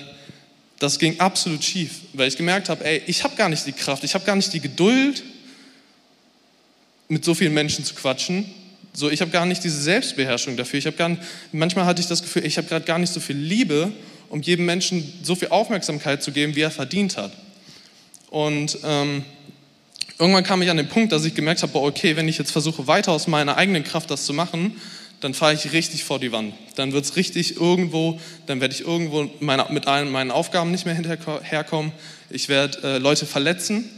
das 0.80 1.00
ging 1.00 1.20
absolut 1.20 1.64
schief, 1.64 2.02
weil 2.14 2.28
ich 2.28 2.38
gemerkt 2.38 2.70
habe, 2.70 2.86
ey, 2.86 3.02
ich 3.08 3.24
habe 3.24 3.36
gar 3.36 3.50
nicht 3.50 3.66
die 3.66 3.72
Kraft, 3.72 4.04
ich 4.04 4.14
habe 4.14 4.26
gar 4.26 4.36
nicht 4.36 4.54
die 4.54 4.60
Geduld, 4.60 5.24
mit 7.08 7.24
so 7.24 7.34
vielen 7.34 7.54
Menschen 7.54 7.86
zu 7.86 7.96
quatschen. 7.96 8.46
So, 8.94 9.10
ich 9.10 9.22
habe 9.22 9.32
gar 9.32 9.46
nicht 9.46 9.64
diese 9.64 9.82
Selbstbeherrschung 9.82 10.58
dafür. 10.58 10.80
Ich 10.80 10.98
gar, 10.98 11.16
manchmal 11.52 11.86
hatte 11.86 12.02
ich 12.02 12.08
das 12.08 12.22
Gefühl, 12.22 12.46
ich 12.46 12.58
habe 12.58 12.68
gerade 12.68 12.86
gar 12.86 13.00
nicht 13.00 13.14
so 13.14 13.20
viel 13.20 13.38
Liebe, 13.38 13.92
um 14.30 14.42
jedem 14.42 14.66
Menschen 14.66 15.14
so 15.24 15.36
viel 15.36 15.50
Aufmerksamkeit 15.50 16.24
zu 16.24 16.32
geben, 16.32 16.56
wie 16.56 16.62
er 16.62 16.72
verdient 16.72 17.16
hat. 17.16 17.32
Und 18.30 18.80
ähm, 18.84 19.24
irgendwann 20.20 20.44
kam 20.44 20.62
ich 20.62 20.70
an 20.70 20.78
den 20.78 20.90
Punkt, 20.90 21.12
dass 21.12 21.24
ich 21.26 21.36
gemerkt 21.36 21.62
habe, 21.64 21.80
okay, 21.80 22.16
wenn 22.16 22.28
ich 22.28 22.38
jetzt 22.38 22.52
versuche, 22.52 22.88
weiter 22.88 23.12
aus 23.12 23.28
meiner 23.28 23.56
eigenen 23.56 23.84
Kraft 23.84 24.12
das 24.12 24.26
zu 24.26 24.34
machen, 24.34 24.76
dann 25.20 25.34
fahre 25.34 25.54
ich 25.54 25.72
richtig 25.74 26.04
vor 26.04 26.20
die 26.20 26.32
Wand. 26.32 26.54
Dann 26.76 26.94
wird 26.94 27.06
es 27.06 27.16
richtig 27.16 27.56
irgendwo, 27.56 28.20
dann 28.46 28.62
werde 28.62 28.74
ich 28.74 28.82
irgendwo 28.82 29.30
meine, 29.40 29.66
mit 29.70 29.88
allen 29.88 30.12
meinen 30.12 30.32
Aufgaben 30.32 30.72
nicht 30.72 30.86
mehr 30.86 30.96
hinterherkommen. 30.96 31.92
Ich 32.30 32.50
werde 32.50 32.78
äh, 32.84 32.98
Leute 33.00 33.26
verletzen, 33.26 33.90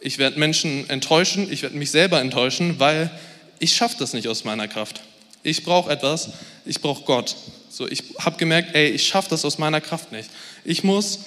ich 0.00 0.18
werde 0.18 0.38
Menschen 0.38 0.88
enttäuschen, 0.88 1.52
ich 1.52 1.62
werde 1.62 1.76
mich 1.76 1.90
selber 1.90 2.20
enttäuschen, 2.20 2.78
weil 2.78 3.10
ich 3.58 3.74
schaffe 3.74 3.96
das 3.98 4.14
nicht 4.14 4.28
aus 4.28 4.44
meiner 4.44 4.66
Kraft. 4.66 5.02
Ich 5.42 5.64
brauche 5.64 5.90
etwas, 5.90 6.30
ich 6.64 6.80
brauche 6.80 7.04
Gott. 7.04 7.36
So, 7.68 7.86
ich 7.86 8.02
habe 8.18 8.38
gemerkt, 8.38 8.74
ey, 8.74 8.88
ich 8.88 9.06
schaffe 9.06 9.30
das 9.30 9.44
aus 9.44 9.58
meiner 9.58 9.80
Kraft 9.80 10.12
nicht. 10.12 10.30
Ich 10.64 10.84
muss 10.84 11.20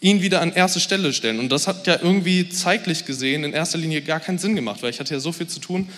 ihn 0.00 0.22
wieder 0.22 0.40
an 0.40 0.52
erste 0.52 0.80
Stelle 0.80 1.12
stellen. 1.12 1.38
Und 1.38 1.50
das 1.50 1.66
hat 1.66 1.86
ja 1.86 1.98
irgendwie 2.00 2.48
zeitlich 2.48 3.04
gesehen 3.04 3.44
in 3.44 3.52
erster 3.52 3.78
Linie 3.78 4.02
gar 4.02 4.20
keinen 4.20 4.38
Sinn 4.38 4.54
gemacht, 4.54 4.82
weil 4.82 4.90
ich 4.90 5.00
hatte 5.00 5.14
ja 5.14 5.20
so 5.20 5.32
viel 5.32 5.48
zu 5.48 5.60
tun, 5.60 5.88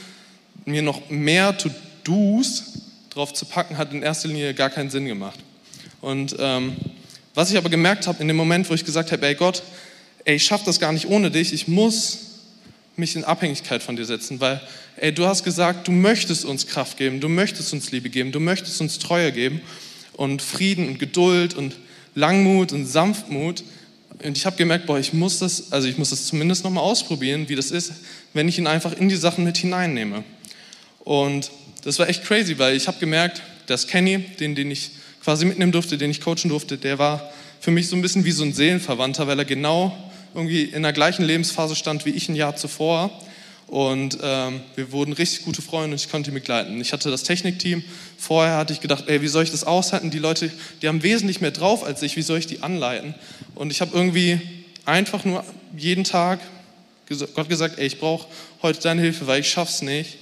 mir 0.65 0.83
noch 0.83 1.11
mehr 1.11 1.57
zu 1.59 1.71
Do's 2.05 2.65
drauf 3.11 3.33
zu 3.33 3.45
packen, 3.45 3.77
hat 3.77 3.93
in 3.93 4.03
erster 4.03 4.29
Linie 4.29 4.55
gar 4.55 4.71
keinen 4.71 4.91
Sinn 4.91 5.07
gemacht. 5.07 5.39
Und 6.01 6.37
ähm, 6.39 6.77
was 7.35 7.51
ich 7.51 7.57
aber 7.57 7.69
gemerkt 7.69 8.07
habe 8.07 8.21
in 8.23 8.29
dem 8.29 8.37
Moment, 8.37 8.69
wo 8.71 8.75
ich 8.75 8.85
gesagt 8.85 9.13
habe, 9.13 9.27
ey 9.27 9.35
Gott, 9.35 9.63
ey, 10.25 10.37
ich 10.37 10.45
schaffe 10.45 10.65
das 10.67 10.81
gar 10.81 10.93
nicht 10.93 11.07
ohne 11.09 11.31
dich, 11.31 11.53
ich 11.53 11.69
muss 11.69 12.19
mich 12.97 13.17
in 13.17 13.25
Abhängigkeit 13.25 13.83
von 13.83 13.97
dir 13.97 14.05
setzen, 14.05 14.41
weil 14.41 14.61
ey, 14.97 15.13
du 15.13 15.27
hast 15.27 15.45
gesagt, 15.45 15.89
du 15.89 15.93
möchtest 15.93 16.45
uns 16.45 16.67
Kraft 16.67 16.97
geben, 16.99 17.21
du 17.21 17.29
möchtest 17.29 17.73
uns 17.73 17.91
Liebe 17.91 18.11
geben, 18.11 18.33
du 18.33 18.41
möchtest 18.41 18.81
uns 18.81 18.99
Treue 18.99 19.33
geben 19.33 19.61
und 20.15 20.43
Frieden 20.43 20.89
und 20.89 20.99
Geduld 20.99 21.55
und 21.55 21.75
Langmut 22.15 22.73
und 22.73 22.87
Sanftmut. 22.87 23.63
Und 24.23 24.37
ich 24.37 24.45
habe 24.45 24.57
gemerkt, 24.57 24.87
boah, 24.87 24.99
ich 24.99 25.13
muss 25.13 25.39
das, 25.39 25.73
also 25.73 25.89
ich 25.89 25.97
muss 25.97 26.11
das 26.11 26.27
zumindest 26.27 26.65
nochmal 26.65 26.85
ausprobieren, 26.85 27.49
wie 27.49 27.57
das 27.57 27.71
ist, 27.71 27.93
wenn 28.35 28.49
ich 28.49 28.59
ihn 28.59 28.67
einfach 28.67 28.93
in 28.93 29.09
die 29.09 29.17
Sachen 29.17 29.45
mit 29.45 29.57
hineinnehme. 29.57 30.25
Und 31.01 31.51
das 31.83 31.99
war 31.99 32.09
echt 32.09 32.25
crazy, 32.25 32.59
weil 32.59 32.77
ich 32.77 32.87
habe 32.87 32.99
gemerkt, 32.99 33.43
dass 33.67 33.87
Kenny, 33.87 34.19
den, 34.19 34.55
den 34.55 34.71
ich 34.71 34.91
quasi 35.23 35.45
mitnehmen 35.45 35.73
durfte, 35.73 35.99
den 35.99 36.11
ich 36.11 36.21
coachen 36.21 36.49
durfte, 36.49 36.79
der 36.79 36.99
war 36.99 37.31
für 37.61 37.71
mich 37.71 37.89
so 37.89 37.97
ein 37.97 38.03
bisschen 38.03 38.25
wie 38.25 38.33
so 38.33 38.43
ein 38.43 38.53
Seelenverwandter, 38.53 39.27
weil 39.27 39.39
er 39.39 39.45
genau 39.45 39.97
irgendwie 40.35 40.63
in 40.63 40.83
der 40.83 40.93
gleichen 40.93 41.25
Lebensphase 41.25 41.77
stand 41.77 42.07
wie 42.07 42.11
ich 42.11 42.29
ein 42.29 42.37
Jahr 42.37 42.57
zuvor. 42.57 43.11
Und 43.67 44.19
ähm, 44.21 44.63
wir 44.75 44.91
wurden 44.91 45.13
richtig 45.13 45.45
gute 45.45 45.63
Freunde 45.63 45.95
und 45.95 46.01
ich 46.01 46.11
konnte 46.11 46.31
ihn 46.31 46.35
begleiten. 46.35 46.81
Ich 46.81 46.93
hatte 46.93 47.09
das 47.09 47.23
Technikteam. 47.23 47.85
Vorher 48.19 48.57
hatte 48.57 48.73
ich 48.73 48.81
gedacht, 48.81 49.05
ey, 49.07 49.23
wie 49.23 49.29
soll 49.29 49.45
ich 49.45 49.53
das 49.53 49.63
aushalten? 49.63 50.11
Die 50.11 50.19
Leute, 50.19 50.51
die 50.83 50.89
haben 50.89 51.05
wesentlich 51.05 51.41
mehr 51.41 51.53
drauf 51.53 51.85
als 51.85 52.03
ich. 52.03 52.17
Wie 52.17 52.23
soll 52.23 52.39
ich 52.39 52.49
die 52.49 52.65
anleiten? 52.65 53.15
Und 53.55 53.71
ich 53.71 53.81
habe 53.81 53.93
irgendwie 53.95 54.41
einfach 54.87 55.25
nur 55.25 55.45
jeden 55.77 56.03
Tag 56.03 56.41
Gott 57.35 57.49
gesagt, 57.49 57.79
ey, 57.79 57.87
ich 57.87 57.99
brauche 57.99 58.27
heute 58.63 58.81
deine 58.81 59.03
Hilfe, 59.03 59.27
weil 59.27 59.41
ich 59.41 59.51
schaff's 59.51 59.83
nicht 59.83 60.19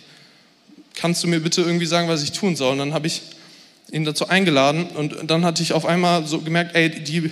kannst 0.95 1.23
du 1.23 1.29
mir 1.29 1.41
bitte 1.41 1.63
irgendwie 1.63 1.87
sagen, 1.87 2.09
was 2.09 2.23
ich 2.23 2.33
tun 2.33 2.57
soll? 2.57 2.73
Und 2.73 2.79
dann 2.79 2.95
habe 2.95 3.07
ich 3.07 3.23
ihn 3.91 4.05
dazu 4.05 4.29
eingeladen 4.29 4.87
und 4.87 5.31
dann 5.31 5.45
hatte 5.45 5.63
ich 5.63 5.73
auf 5.73 5.87
einmal 5.87 6.27
so 6.27 6.41
gemerkt, 6.41 6.75
ey, 6.75 6.91
die, 6.91 7.31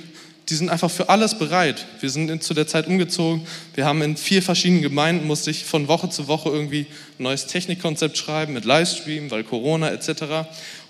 die 0.49 0.55
sind 0.55 0.71
einfach 0.71 0.91
für 0.91 1.09
alles 1.09 1.39
bereit. 1.39 1.85
Wir 2.01 2.09
sind 2.11 2.43
zu 2.43 2.55
der 2.55 2.67
Zeit 2.67 2.87
umgezogen. 2.87 3.47
Wir 3.75 3.85
haben 3.85 4.01
in 4.03 4.17
vier 4.17 4.43
verschiedenen 4.43 4.83
Gemeinden, 4.83 5.27
musste 5.27 5.51
ich 5.51 5.65
von 5.65 5.89
Woche 5.89 6.09
zu 6.09 6.29
Woche 6.29 6.49
irgendwie 6.49 6.87
ein 7.19 7.25
neues 7.25 7.47
Technikkonzept 7.47 8.17
schreiben 8.17 8.55
mit 8.55 8.65
Livestream, 8.65 9.31
weil 9.31 9.45
Corona 9.45 9.91
etc. 9.91 10.49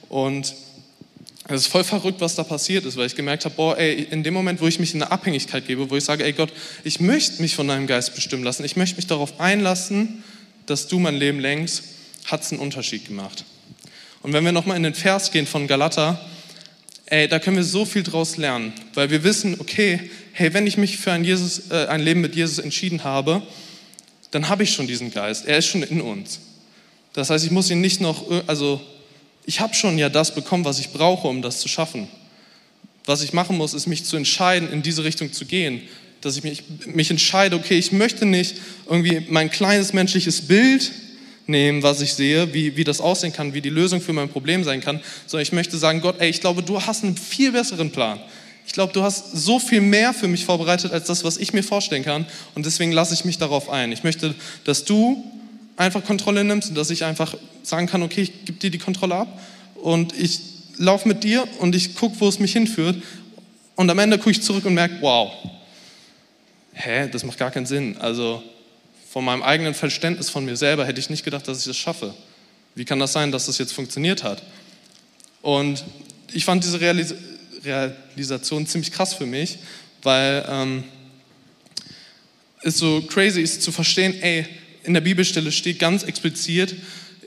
Und 0.08 0.54
es 1.48 1.62
ist 1.62 1.66
voll 1.68 1.84
verrückt, 1.84 2.20
was 2.20 2.34
da 2.34 2.42
passiert 2.42 2.84
ist, 2.84 2.96
weil 2.96 3.06
ich 3.06 3.14
gemerkt 3.14 3.44
habe, 3.44 3.54
boah, 3.54 3.78
ey, 3.78 4.02
in 4.10 4.24
dem 4.24 4.34
Moment, 4.34 4.60
wo 4.60 4.66
ich 4.66 4.80
mich 4.80 4.94
in 4.94 5.02
eine 5.02 5.12
Abhängigkeit 5.12 5.66
gebe, 5.66 5.88
wo 5.90 5.96
ich 5.96 6.04
sage, 6.04 6.24
ey 6.24 6.32
Gott, 6.32 6.52
ich 6.82 6.98
möchte 6.98 7.40
mich 7.40 7.54
von 7.54 7.68
deinem 7.68 7.86
Geist 7.86 8.14
bestimmen 8.16 8.42
lassen, 8.42 8.64
ich 8.64 8.76
möchte 8.76 8.96
mich 8.96 9.06
darauf 9.06 9.38
einlassen, 9.38 10.24
dass 10.66 10.88
du 10.88 10.98
mein 10.98 11.14
Leben 11.14 11.38
lenkst, 11.38 11.84
hat 12.26 12.42
es 12.42 12.52
einen 12.52 12.60
Unterschied 12.60 13.06
gemacht. 13.06 13.44
Und 14.22 14.32
wenn 14.32 14.44
wir 14.44 14.52
nochmal 14.52 14.76
in 14.76 14.82
den 14.82 14.94
Vers 14.94 15.30
gehen 15.30 15.46
von 15.46 15.66
Galater, 15.66 16.20
ey, 17.06 17.28
da 17.28 17.38
können 17.38 17.56
wir 17.56 17.64
so 17.64 17.84
viel 17.84 18.02
draus 18.02 18.36
lernen, 18.36 18.72
weil 18.94 19.10
wir 19.10 19.22
wissen, 19.24 19.56
okay, 19.60 20.10
hey, 20.32 20.52
wenn 20.52 20.66
ich 20.66 20.76
mich 20.76 20.96
für 20.98 21.12
ein, 21.12 21.24
Jesus, 21.24 21.70
äh, 21.70 21.86
ein 21.86 22.00
Leben 22.00 22.20
mit 22.20 22.34
Jesus 22.34 22.58
entschieden 22.58 23.04
habe, 23.04 23.42
dann 24.32 24.48
habe 24.48 24.64
ich 24.64 24.72
schon 24.72 24.86
diesen 24.86 25.12
Geist. 25.12 25.46
Er 25.46 25.58
ist 25.58 25.66
schon 25.66 25.82
in 25.82 26.00
uns. 26.00 26.40
Das 27.12 27.30
heißt, 27.30 27.44
ich 27.44 27.50
muss 27.52 27.70
ihn 27.70 27.80
nicht 27.80 28.00
noch, 28.00 28.30
äh, 28.30 28.42
also 28.46 28.80
ich 29.46 29.60
habe 29.60 29.74
schon 29.74 29.96
ja 29.96 30.08
das 30.08 30.34
bekommen, 30.34 30.64
was 30.64 30.80
ich 30.80 30.90
brauche, 30.90 31.28
um 31.28 31.40
das 31.40 31.60
zu 31.60 31.68
schaffen. 31.68 32.08
Was 33.04 33.22
ich 33.22 33.32
machen 33.32 33.56
muss, 33.56 33.72
ist 33.72 33.86
mich 33.86 34.04
zu 34.04 34.16
entscheiden, 34.16 34.70
in 34.72 34.82
diese 34.82 35.04
Richtung 35.04 35.32
zu 35.32 35.46
gehen. 35.46 35.82
Dass 36.20 36.36
ich 36.36 36.42
mich, 36.42 36.64
mich 36.86 37.10
entscheide, 37.10 37.54
okay, 37.54 37.78
ich 37.78 37.92
möchte 37.92 38.26
nicht 38.26 38.56
irgendwie 38.90 39.24
mein 39.28 39.50
kleines 39.50 39.92
menschliches 39.92 40.42
Bild 40.42 40.90
nehmen, 41.46 41.82
was 41.82 42.00
ich 42.00 42.14
sehe, 42.14 42.52
wie, 42.52 42.76
wie 42.76 42.84
das 42.84 43.00
aussehen 43.00 43.32
kann, 43.32 43.54
wie 43.54 43.60
die 43.60 43.70
Lösung 43.70 44.00
für 44.00 44.12
mein 44.12 44.28
Problem 44.28 44.64
sein 44.64 44.80
kann, 44.80 45.00
sondern 45.26 45.42
ich 45.42 45.52
möchte 45.52 45.78
sagen, 45.78 46.00
Gott, 46.00 46.16
ey, 46.18 46.28
ich 46.28 46.40
glaube, 46.40 46.62
du 46.62 46.82
hast 46.82 47.04
einen 47.04 47.16
viel 47.16 47.52
besseren 47.52 47.90
Plan. 47.90 48.20
Ich 48.66 48.72
glaube, 48.72 48.92
du 48.92 49.02
hast 49.02 49.32
so 49.32 49.60
viel 49.60 49.80
mehr 49.80 50.12
für 50.12 50.26
mich 50.26 50.44
vorbereitet, 50.44 50.92
als 50.92 51.06
das, 51.06 51.22
was 51.22 51.36
ich 51.36 51.52
mir 51.52 51.62
vorstellen 51.62 52.02
kann. 52.02 52.26
Und 52.54 52.66
deswegen 52.66 52.90
lasse 52.90 53.14
ich 53.14 53.24
mich 53.24 53.38
darauf 53.38 53.70
ein. 53.70 53.92
Ich 53.92 54.02
möchte, 54.02 54.34
dass 54.64 54.84
du 54.84 55.24
einfach 55.76 56.04
Kontrolle 56.04 56.42
nimmst 56.42 56.70
und 56.70 56.74
dass 56.74 56.90
ich 56.90 57.04
einfach 57.04 57.36
sagen 57.62 57.86
kann, 57.86 58.02
okay, 58.02 58.22
ich 58.22 58.44
gebe 58.44 58.58
dir 58.58 58.70
die 58.70 58.78
Kontrolle 58.78 59.14
ab 59.14 59.40
und 59.76 60.18
ich 60.18 60.40
laufe 60.78 61.06
mit 61.06 61.22
dir 61.22 61.46
und 61.60 61.76
ich 61.76 61.94
gucke, 61.94 62.16
wo 62.18 62.28
es 62.28 62.40
mich 62.40 62.52
hinführt. 62.52 62.96
Und 63.76 63.88
am 63.88 63.98
Ende 63.98 64.18
gucke 64.18 64.30
ich 64.30 64.42
zurück 64.42 64.64
und 64.64 64.74
merke, 64.74 64.96
wow, 65.00 65.30
hä, 66.72 67.08
das 67.08 67.24
macht 67.24 67.38
gar 67.38 67.50
keinen 67.50 67.66
Sinn. 67.66 67.96
Also 67.98 68.42
von 69.08 69.24
meinem 69.24 69.42
eigenen 69.42 69.74
Verständnis 69.74 70.30
von 70.30 70.44
mir 70.44 70.56
selber 70.56 70.86
hätte 70.86 71.00
ich 71.00 71.10
nicht 71.10 71.24
gedacht, 71.24 71.46
dass 71.48 71.60
ich 71.60 71.64
das 71.66 71.76
schaffe. 71.76 72.14
Wie 72.74 72.84
kann 72.84 72.98
das 72.98 73.12
sein, 73.12 73.32
dass 73.32 73.46
das 73.46 73.58
jetzt 73.58 73.72
funktioniert 73.72 74.22
hat? 74.22 74.42
Und 75.42 75.84
ich 76.32 76.44
fand 76.44 76.64
diese 76.64 76.80
Realis 76.80 77.14
Realisation 77.64 78.66
ziemlich 78.66 78.92
krass 78.92 79.14
für 79.14 79.26
mich, 79.26 79.58
weil 80.02 80.44
ähm, 80.48 80.84
es 82.62 82.78
so 82.78 83.02
crazy 83.02 83.40
ist 83.40 83.62
zu 83.62 83.72
verstehen, 83.72 84.14
ey, 84.20 84.46
in 84.84 84.94
der 84.94 85.00
Bibelstelle 85.00 85.50
steht 85.50 85.78
ganz 85.78 86.04
explizit 86.04 86.76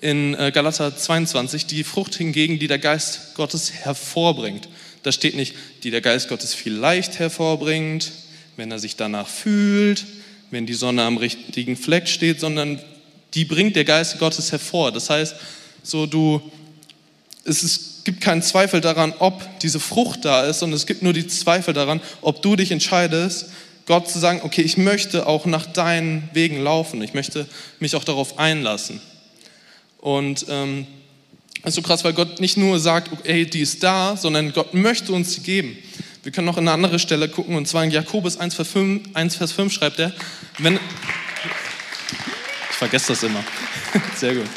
in 0.01 0.33
äh, 0.35 0.51
Galater 0.53 0.95
22, 0.95 1.65
die 1.65 1.83
Frucht 1.83 2.15
hingegen, 2.15 2.59
die 2.59 2.67
der 2.67 2.79
Geist 2.79 3.35
Gottes 3.35 3.73
hervorbringt. 3.73 4.69
Da 5.03 5.11
steht 5.11 5.35
nicht, 5.35 5.55
die 5.83 5.91
der 5.91 6.01
Geist 6.01 6.29
Gottes 6.29 6.53
vielleicht 6.53 7.19
hervorbringt, 7.19 8.11
wenn 8.55 8.71
er 8.71 8.79
sich 8.79 8.95
danach 8.95 9.27
fühlt, 9.27 10.05
wenn 10.51 10.65
die 10.65 10.73
Sonne 10.73 11.03
am 11.03 11.17
richtigen 11.17 11.75
Fleck 11.75 12.07
steht, 12.07 12.39
sondern 12.39 12.79
die 13.33 13.45
bringt 13.45 13.75
der 13.75 13.85
Geist 13.85 14.19
Gottes 14.19 14.51
hervor. 14.51 14.91
Das 14.91 15.09
heißt, 15.09 15.35
so 15.83 16.05
du, 16.05 16.41
es 17.45 17.63
ist, 17.63 18.05
gibt 18.05 18.21
keinen 18.21 18.41
Zweifel 18.41 18.81
daran, 18.81 19.13
ob 19.19 19.59
diese 19.59 19.79
Frucht 19.79 20.25
da 20.25 20.45
ist, 20.45 20.59
sondern 20.59 20.77
es 20.77 20.85
gibt 20.85 21.03
nur 21.03 21.13
die 21.13 21.27
Zweifel 21.27 21.73
daran, 21.73 22.01
ob 22.21 22.41
du 22.41 22.55
dich 22.55 22.71
entscheidest, 22.71 23.47
Gott 23.85 24.07
zu 24.07 24.19
sagen, 24.19 24.41
okay, 24.43 24.61
ich 24.61 24.77
möchte 24.77 25.25
auch 25.25 25.47
nach 25.47 25.65
deinen 25.65 26.29
Wegen 26.33 26.61
laufen, 26.61 27.01
ich 27.01 27.15
möchte 27.15 27.47
mich 27.79 27.95
auch 27.95 28.03
darauf 28.03 28.37
einlassen. 28.37 29.01
Und 29.99 30.45
ähm, 30.47 30.85
das 31.63 31.71
ist 31.71 31.75
so 31.75 31.81
krass, 31.81 32.03
weil 32.03 32.13
Gott 32.13 32.39
nicht 32.39 32.55
nur 32.55 32.79
sagt, 32.79 33.09
ey, 33.25 33.45
die 33.45 33.61
ist 33.61 33.83
da, 33.83 34.15
sondern 34.15 34.53
Gott 34.53 34.73
möchte 34.73 35.11
uns 35.11 35.33
sie 35.33 35.41
geben. 35.41 35.75
Wir 36.23 36.31
können 36.31 36.45
noch 36.45 36.57
in 36.57 36.67
eine 36.67 36.73
andere 36.73 36.99
Stelle 36.99 37.29
gucken, 37.29 37.55
und 37.55 37.67
zwar 37.67 37.83
in 37.83 37.91
Jakobus 37.91 38.37
1, 38.37 38.53
Vers 38.53 38.67
5, 38.67 39.09
1, 39.15 39.35
Vers 39.35 39.51
5 39.53 39.73
schreibt 39.73 39.99
er, 39.99 40.13
wenn, 40.59 40.75
ich 42.69 42.75
vergesse 42.75 43.07
das 43.09 43.23
immer, 43.23 43.43
sehr 44.15 44.35
gut. 44.35 44.47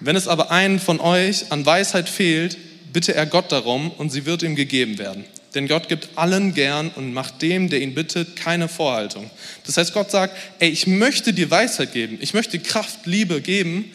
Wenn 0.00 0.16
es 0.16 0.28
aber 0.28 0.50
einen 0.50 0.80
von 0.80 1.00
euch 1.00 1.50
an 1.50 1.64
Weisheit 1.64 2.08
fehlt, 2.08 2.58
bitte 2.92 3.14
er 3.14 3.26
Gott 3.26 3.50
darum 3.50 3.90
und 3.90 4.10
sie 4.10 4.26
wird 4.26 4.42
ihm 4.42 4.54
gegeben 4.54 4.98
werden. 4.98 5.24
Denn 5.54 5.68
Gott 5.68 5.88
gibt 5.88 6.10
allen 6.16 6.52
gern 6.52 6.90
und 6.90 7.12
macht 7.12 7.40
dem, 7.40 7.70
der 7.70 7.80
ihn 7.80 7.94
bittet, 7.94 8.36
keine 8.36 8.68
Vorhaltung. 8.68 9.30
Das 9.66 9.76
heißt, 9.76 9.94
Gott 9.94 10.10
sagt, 10.10 10.36
ey, 10.58 10.68
ich 10.68 10.86
möchte 10.86 11.32
dir 11.32 11.50
Weisheit 11.50 11.92
geben, 11.92 12.18
ich 12.20 12.34
möchte 12.34 12.58
Kraft, 12.58 13.06
Liebe 13.06 13.40
geben, 13.40 13.90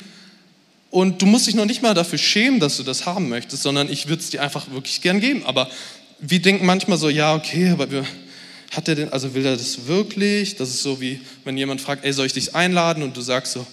und 0.91 1.21
du 1.21 1.25
musst 1.27 1.47
dich 1.47 1.55
noch 1.55 1.65
nicht 1.65 1.83
mal 1.83 1.93
dafür 1.93 2.17
schämen, 2.17 2.59
dass 2.59 2.77
du 2.77 2.83
das 2.83 3.05
haben 3.05 3.29
möchtest, 3.29 3.61
sondern 3.63 3.91
ich 3.91 4.07
würde 4.07 4.21
es 4.21 4.31
dir 4.31 4.41
einfach 4.41 4.71
wirklich 4.71 5.01
gern 5.01 5.19
geben. 5.19 5.45
Aber 5.45 5.69
wir 6.19 6.41
denken 6.41 6.65
manchmal 6.65 6.97
so, 6.97 7.09
ja, 7.09 7.35
okay, 7.35 7.69
aber 7.69 7.91
wir, 7.91 8.05
hat 8.71 8.87
er 8.87 8.95
denn, 8.95 9.09
also 9.09 9.33
will 9.33 9.45
er 9.45 9.57
das 9.57 9.87
wirklich? 9.87 10.55
Das 10.55 10.69
ist 10.69 10.83
so 10.83 11.01
wie, 11.01 11.21
wenn 11.43 11.57
jemand 11.57 11.81
fragt, 11.81 12.05
ey, 12.05 12.13
soll 12.13 12.27
ich 12.27 12.33
dich 12.33 12.55
einladen? 12.55 13.03
Und 13.03 13.17
du 13.17 13.21
sagst 13.21 13.53
so, 13.53 13.65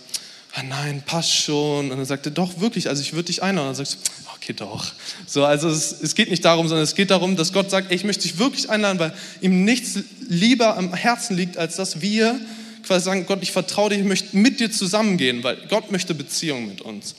ah 0.55 0.63
nein, 0.63 1.03
passt 1.05 1.35
schon. 1.35 1.91
Und 1.91 1.99
dann 1.99 2.05
sagt 2.07 2.27
er, 2.27 2.33
doch, 2.33 2.61
wirklich, 2.61 2.89
also 2.89 3.03
ich 3.03 3.13
würde 3.13 3.27
dich 3.27 3.43
einladen. 3.43 3.69
Und 3.69 3.79
dann 3.79 3.85
sagst 3.87 4.07
du, 4.07 4.11
okay, 4.35 4.55
doch. 4.55 4.93
So, 5.27 5.45
also 5.45 5.69
es, 5.69 5.93
es 6.01 6.15
geht 6.15 6.31
nicht 6.31 6.45
darum, 6.45 6.67
sondern 6.69 6.85
es 6.85 6.95
geht 6.95 7.11
darum, 7.11 7.37
dass 7.37 7.53
Gott 7.53 7.71
sagt, 7.71 7.91
ey, 7.91 7.97
ich 7.97 8.05
möchte 8.05 8.23
dich 8.23 8.39
wirklich 8.39 8.71
einladen, 8.71 8.99
weil 8.99 9.13
ihm 9.41 9.65
nichts 9.65 9.99
lieber 10.29 10.77
am 10.77 10.95
Herzen 10.95 11.37
liegt, 11.37 11.59
als 11.59 11.77
dass 11.77 12.01
wir 12.01 12.41
quasi 12.87 13.05
sagen, 13.05 13.27
Gott, 13.27 13.41
ich 13.43 13.53
vertraue 13.53 13.91
dir, 13.91 13.97
ich 13.97 14.05
möchte 14.05 14.37
mit 14.37 14.61
dir 14.61 14.71
zusammengehen, 14.71 15.43
weil 15.43 15.59
Gott 15.69 15.91
möchte 15.91 16.15
Beziehung 16.15 16.69
mit 16.69 16.81
uns. 16.81 17.17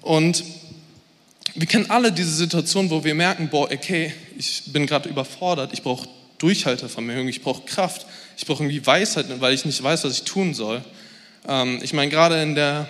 Und 0.00 0.44
wir 1.54 1.66
kennen 1.66 1.90
alle 1.90 2.12
diese 2.12 2.30
Situation, 2.30 2.90
wo 2.90 3.02
wir 3.02 3.14
merken, 3.14 3.48
boah, 3.48 3.70
okay, 3.70 4.12
ich 4.38 4.62
bin 4.66 4.86
gerade 4.86 5.08
überfordert, 5.08 5.72
ich 5.72 5.82
brauche 5.82 6.08
Durchhaltevermögen, 6.38 7.28
ich 7.28 7.42
brauche 7.42 7.64
Kraft, 7.64 8.06
ich 8.36 8.46
brauche 8.46 8.62
irgendwie 8.62 8.84
Weisheit, 8.86 9.26
weil 9.40 9.54
ich 9.54 9.64
nicht 9.64 9.82
weiß, 9.82 10.04
was 10.04 10.12
ich 10.12 10.22
tun 10.24 10.54
soll. 10.54 10.82
Ähm, 11.48 11.80
ich 11.82 11.92
meine, 11.92 12.10
gerade 12.10 12.42
in 12.42 12.54
der 12.54 12.88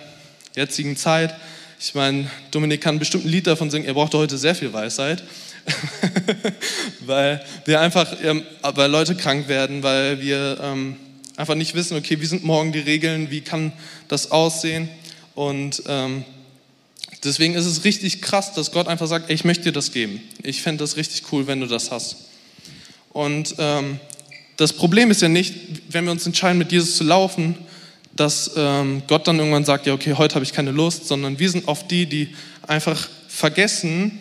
jetzigen 0.55 0.97
Zeit, 0.97 1.35
ich 1.79 1.93
meine, 1.95 2.29
Dominik 2.51 2.81
kann 2.81 2.99
bestimmt 2.99 3.25
ein 3.25 3.29
Lied 3.29 3.47
davon 3.47 3.69
singen, 3.69 3.85
er 3.85 3.93
braucht 3.93 4.13
heute 4.13 4.37
sehr 4.37 4.55
viel 4.55 4.73
Weisheit, 4.73 5.23
weil 7.01 7.43
wir 7.65 7.81
einfach, 7.81 8.15
ähm, 8.23 8.43
weil 8.61 8.89
Leute 8.89 9.15
krank 9.15 9.47
werden, 9.47 9.83
weil 9.83 10.21
wir 10.21 10.59
ähm, 10.61 10.95
einfach 11.35 11.55
nicht 11.55 11.75
wissen, 11.75 11.95
okay, 11.95 12.19
wie 12.19 12.25
sind 12.25 12.43
morgen 12.43 12.71
die 12.71 12.79
Regeln, 12.79 13.31
wie 13.31 13.41
kann 13.41 13.71
das 14.07 14.31
aussehen. 14.31 14.89
Und 15.35 15.83
ähm, 15.87 16.25
deswegen 17.23 17.53
ist 17.53 17.65
es 17.65 17.83
richtig 17.83 18.21
krass, 18.21 18.53
dass 18.53 18.71
Gott 18.71 18.87
einfach 18.87 19.07
sagt, 19.07 19.29
ey, 19.29 19.35
ich 19.35 19.45
möchte 19.45 19.65
dir 19.65 19.71
das 19.71 19.91
geben. 19.91 20.21
Ich 20.41 20.61
fände 20.61 20.83
das 20.83 20.97
richtig 20.97 21.31
cool, 21.31 21.47
wenn 21.47 21.59
du 21.59 21.67
das 21.67 21.91
hast. 21.91 22.17
Und 23.17 23.55
ähm, 23.57 23.99
das 24.57 24.73
Problem 24.73 25.09
ist 25.09 25.23
ja 25.23 25.27
nicht, 25.27 25.55
wenn 25.89 26.05
wir 26.05 26.11
uns 26.11 26.27
entscheiden, 26.27 26.59
mit 26.59 26.71
Jesus 26.71 26.97
zu 26.97 27.03
laufen, 27.03 27.55
dass 28.15 28.51
ähm, 28.55 29.01
Gott 29.07 29.27
dann 29.27 29.39
irgendwann 29.39 29.65
sagt, 29.65 29.87
ja, 29.87 29.95
okay, 29.95 30.13
heute 30.13 30.35
habe 30.35 30.45
ich 30.45 30.53
keine 30.53 30.69
Lust, 30.69 31.07
sondern 31.07 31.39
wir 31.39 31.49
sind 31.49 31.67
oft 31.67 31.89
die, 31.89 32.05
die 32.05 32.35
einfach 32.67 33.09
vergessen, 33.27 34.19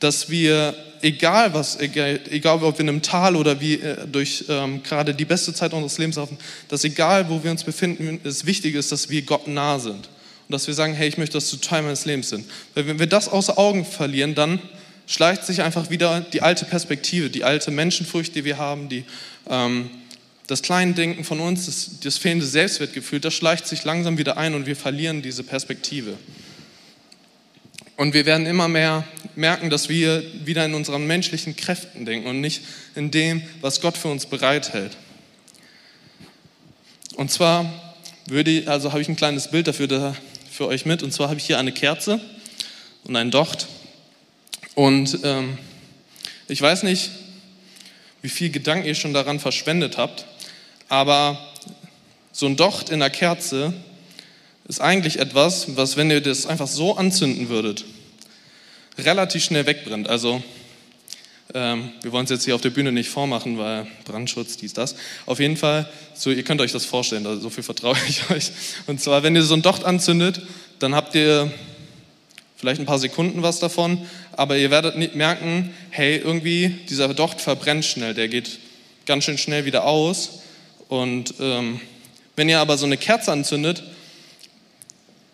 dass 0.00 0.28
wir 0.28 0.74
egal 1.00 1.54
was, 1.54 1.80
egal, 1.80 2.20
egal 2.28 2.62
ob 2.62 2.76
wir 2.76 2.80
in 2.80 2.90
einem 2.90 3.00
Tal 3.00 3.34
oder 3.36 3.58
wie 3.58 3.76
äh, 3.76 4.06
durch 4.06 4.44
ähm, 4.50 4.82
gerade 4.82 5.14
die 5.14 5.24
beste 5.24 5.54
Zeit 5.54 5.72
unseres 5.72 5.96
Lebens 5.96 6.16
laufen, 6.16 6.36
dass 6.68 6.84
egal 6.84 7.30
wo 7.30 7.42
wir 7.42 7.50
uns 7.50 7.64
befinden, 7.64 8.20
es 8.22 8.44
wichtig 8.44 8.74
ist, 8.74 8.92
dass 8.92 9.08
wir 9.08 9.22
Gott 9.22 9.48
nah 9.48 9.78
sind. 9.78 10.10
Und 10.46 10.52
dass 10.52 10.66
wir 10.66 10.74
sagen, 10.74 10.92
hey, 10.92 11.08
ich 11.08 11.16
möchte, 11.16 11.38
dass 11.38 11.48
du 11.48 11.56
Teil 11.56 11.80
meines 11.80 12.04
Lebens 12.04 12.28
sind. 12.28 12.44
Weil 12.74 12.86
wenn 12.86 12.98
wir 12.98 13.06
das 13.06 13.30
außer 13.30 13.56
Augen 13.56 13.86
verlieren, 13.86 14.34
dann 14.34 14.60
schleicht 15.08 15.44
sich 15.44 15.62
einfach 15.62 15.90
wieder 15.90 16.20
die 16.20 16.42
alte 16.42 16.66
Perspektive, 16.66 17.30
die 17.30 17.42
alte 17.42 17.72
Menschenfurcht, 17.72 18.34
die 18.36 18.44
wir 18.44 18.58
haben, 18.58 18.88
die, 18.88 19.04
ähm, 19.48 19.90
das 20.46 20.62
Kleindenken 20.62 21.24
von 21.24 21.40
uns, 21.40 21.66
das, 21.66 22.00
das 22.00 22.18
fehlende 22.18 22.46
Selbstwertgefühl, 22.46 23.18
das 23.18 23.34
schleicht 23.34 23.66
sich 23.66 23.84
langsam 23.84 24.18
wieder 24.18 24.36
ein 24.36 24.54
und 24.54 24.66
wir 24.66 24.76
verlieren 24.76 25.22
diese 25.22 25.42
Perspektive. 25.42 26.16
Und 27.96 28.14
wir 28.14 28.26
werden 28.26 28.46
immer 28.46 28.68
mehr 28.68 29.02
merken, 29.34 29.70
dass 29.70 29.88
wir 29.88 30.22
wieder 30.44 30.64
in 30.64 30.74
unseren 30.74 31.06
menschlichen 31.06 31.56
Kräften 31.56 32.04
denken 32.04 32.28
und 32.28 32.40
nicht 32.40 32.62
in 32.94 33.10
dem, 33.10 33.42
was 33.60 33.80
Gott 33.80 33.96
für 33.96 34.08
uns 34.08 34.26
bereithält. 34.26 34.96
Und 37.16 37.32
zwar 37.32 37.96
würde, 38.26 38.64
also 38.66 38.92
habe 38.92 39.00
ich 39.02 39.08
ein 39.08 39.16
kleines 39.16 39.50
Bild 39.50 39.66
dafür 39.66 39.88
da, 39.88 40.16
für 40.50 40.68
euch 40.68 40.86
mit. 40.86 41.02
Und 41.02 41.12
zwar 41.12 41.28
habe 41.28 41.40
ich 41.40 41.46
hier 41.46 41.58
eine 41.58 41.72
Kerze 41.72 42.20
und 43.04 43.16
ein 43.16 43.30
Docht. 43.30 43.66
Und 44.78 45.18
ähm, 45.24 45.58
ich 46.46 46.62
weiß 46.62 46.84
nicht, 46.84 47.10
wie 48.22 48.28
viel 48.28 48.48
Gedanken 48.48 48.86
ihr 48.86 48.94
schon 48.94 49.12
daran 49.12 49.40
verschwendet 49.40 49.96
habt, 49.96 50.24
aber 50.88 51.36
so 52.30 52.46
ein 52.46 52.56
Docht 52.56 52.88
in 52.88 53.00
der 53.00 53.10
Kerze 53.10 53.74
ist 54.68 54.80
eigentlich 54.80 55.18
etwas, 55.18 55.76
was, 55.76 55.96
wenn 55.96 56.12
ihr 56.12 56.20
das 56.20 56.46
einfach 56.46 56.68
so 56.68 56.96
anzünden 56.96 57.48
würdet, 57.48 57.86
relativ 58.96 59.42
schnell 59.42 59.66
wegbrennt. 59.66 60.08
Also 60.08 60.44
ähm, 61.54 61.90
wir 62.02 62.12
wollen 62.12 62.26
es 62.26 62.30
jetzt 62.30 62.44
hier 62.44 62.54
auf 62.54 62.60
der 62.60 62.70
Bühne 62.70 62.92
nicht 62.92 63.10
vormachen, 63.10 63.58
weil 63.58 63.84
Brandschutz, 64.04 64.58
dies, 64.58 64.74
das. 64.74 64.94
Auf 65.26 65.40
jeden 65.40 65.56
Fall, 65.56 65.90
so, 66.14 66.30
ihr 66.30 66.44
könnt 66.44 66.60
euch 66.60 66.70
das 66.70 66.84
vorstellen, 66.84 67.26
also 67.26 67.40
so 67.40 67.50
viel 67.50 67.64
vertraue 67.64 67.96
ich 68.08 68.30
euch. 68.30 68.52
Und 68.86 69.00
zwar, 69.00 69.24
wenn 69.24 69.34
ihr 69.34 69.42
so 69.42 69.54
ein 69.54 69.62
Docht 69.62 69.84
anzündet, 69.84 70.40
dann 70.78 70.94
habt 70.94 71.16
ihr 71.16 71.52
vielleicht 72.58 72.80
ein 72.80 72.86
paar 72.86 72.98
Sekunden 72.98 73.42
was 73.42 73.60
davon, 73.60 73.98
aber 74.32 74.56
ihr 74.58 74.70
werdet 74.70 74.96
nicht 74.96 75.14
merken, 75.14 75.72
hey, 75.90 76.16
irgendwie 76.16 76.68
dieser 76.90 77.14
Docht 77.14 77.40
verbrennt 77.40 77.84
schnell, 77.84 78.14
der 78.14 78.28
geht 78.28 78.58
ganz 79.06 79.24
schön 79.24 79.38
schnell 79.38 79.64
wieder 79.64 79.84
aus. 79.84 80.40
Und 80.88 81.34
ähm, 81.40 81.80
wenn 82.34 82.48
ihr 82.48 82.58
aber 82.58 82.76
so 82.76 82.84
eine 82.84 82.96
Kerze 82.96 83.30
anzündet, 83.30 83.84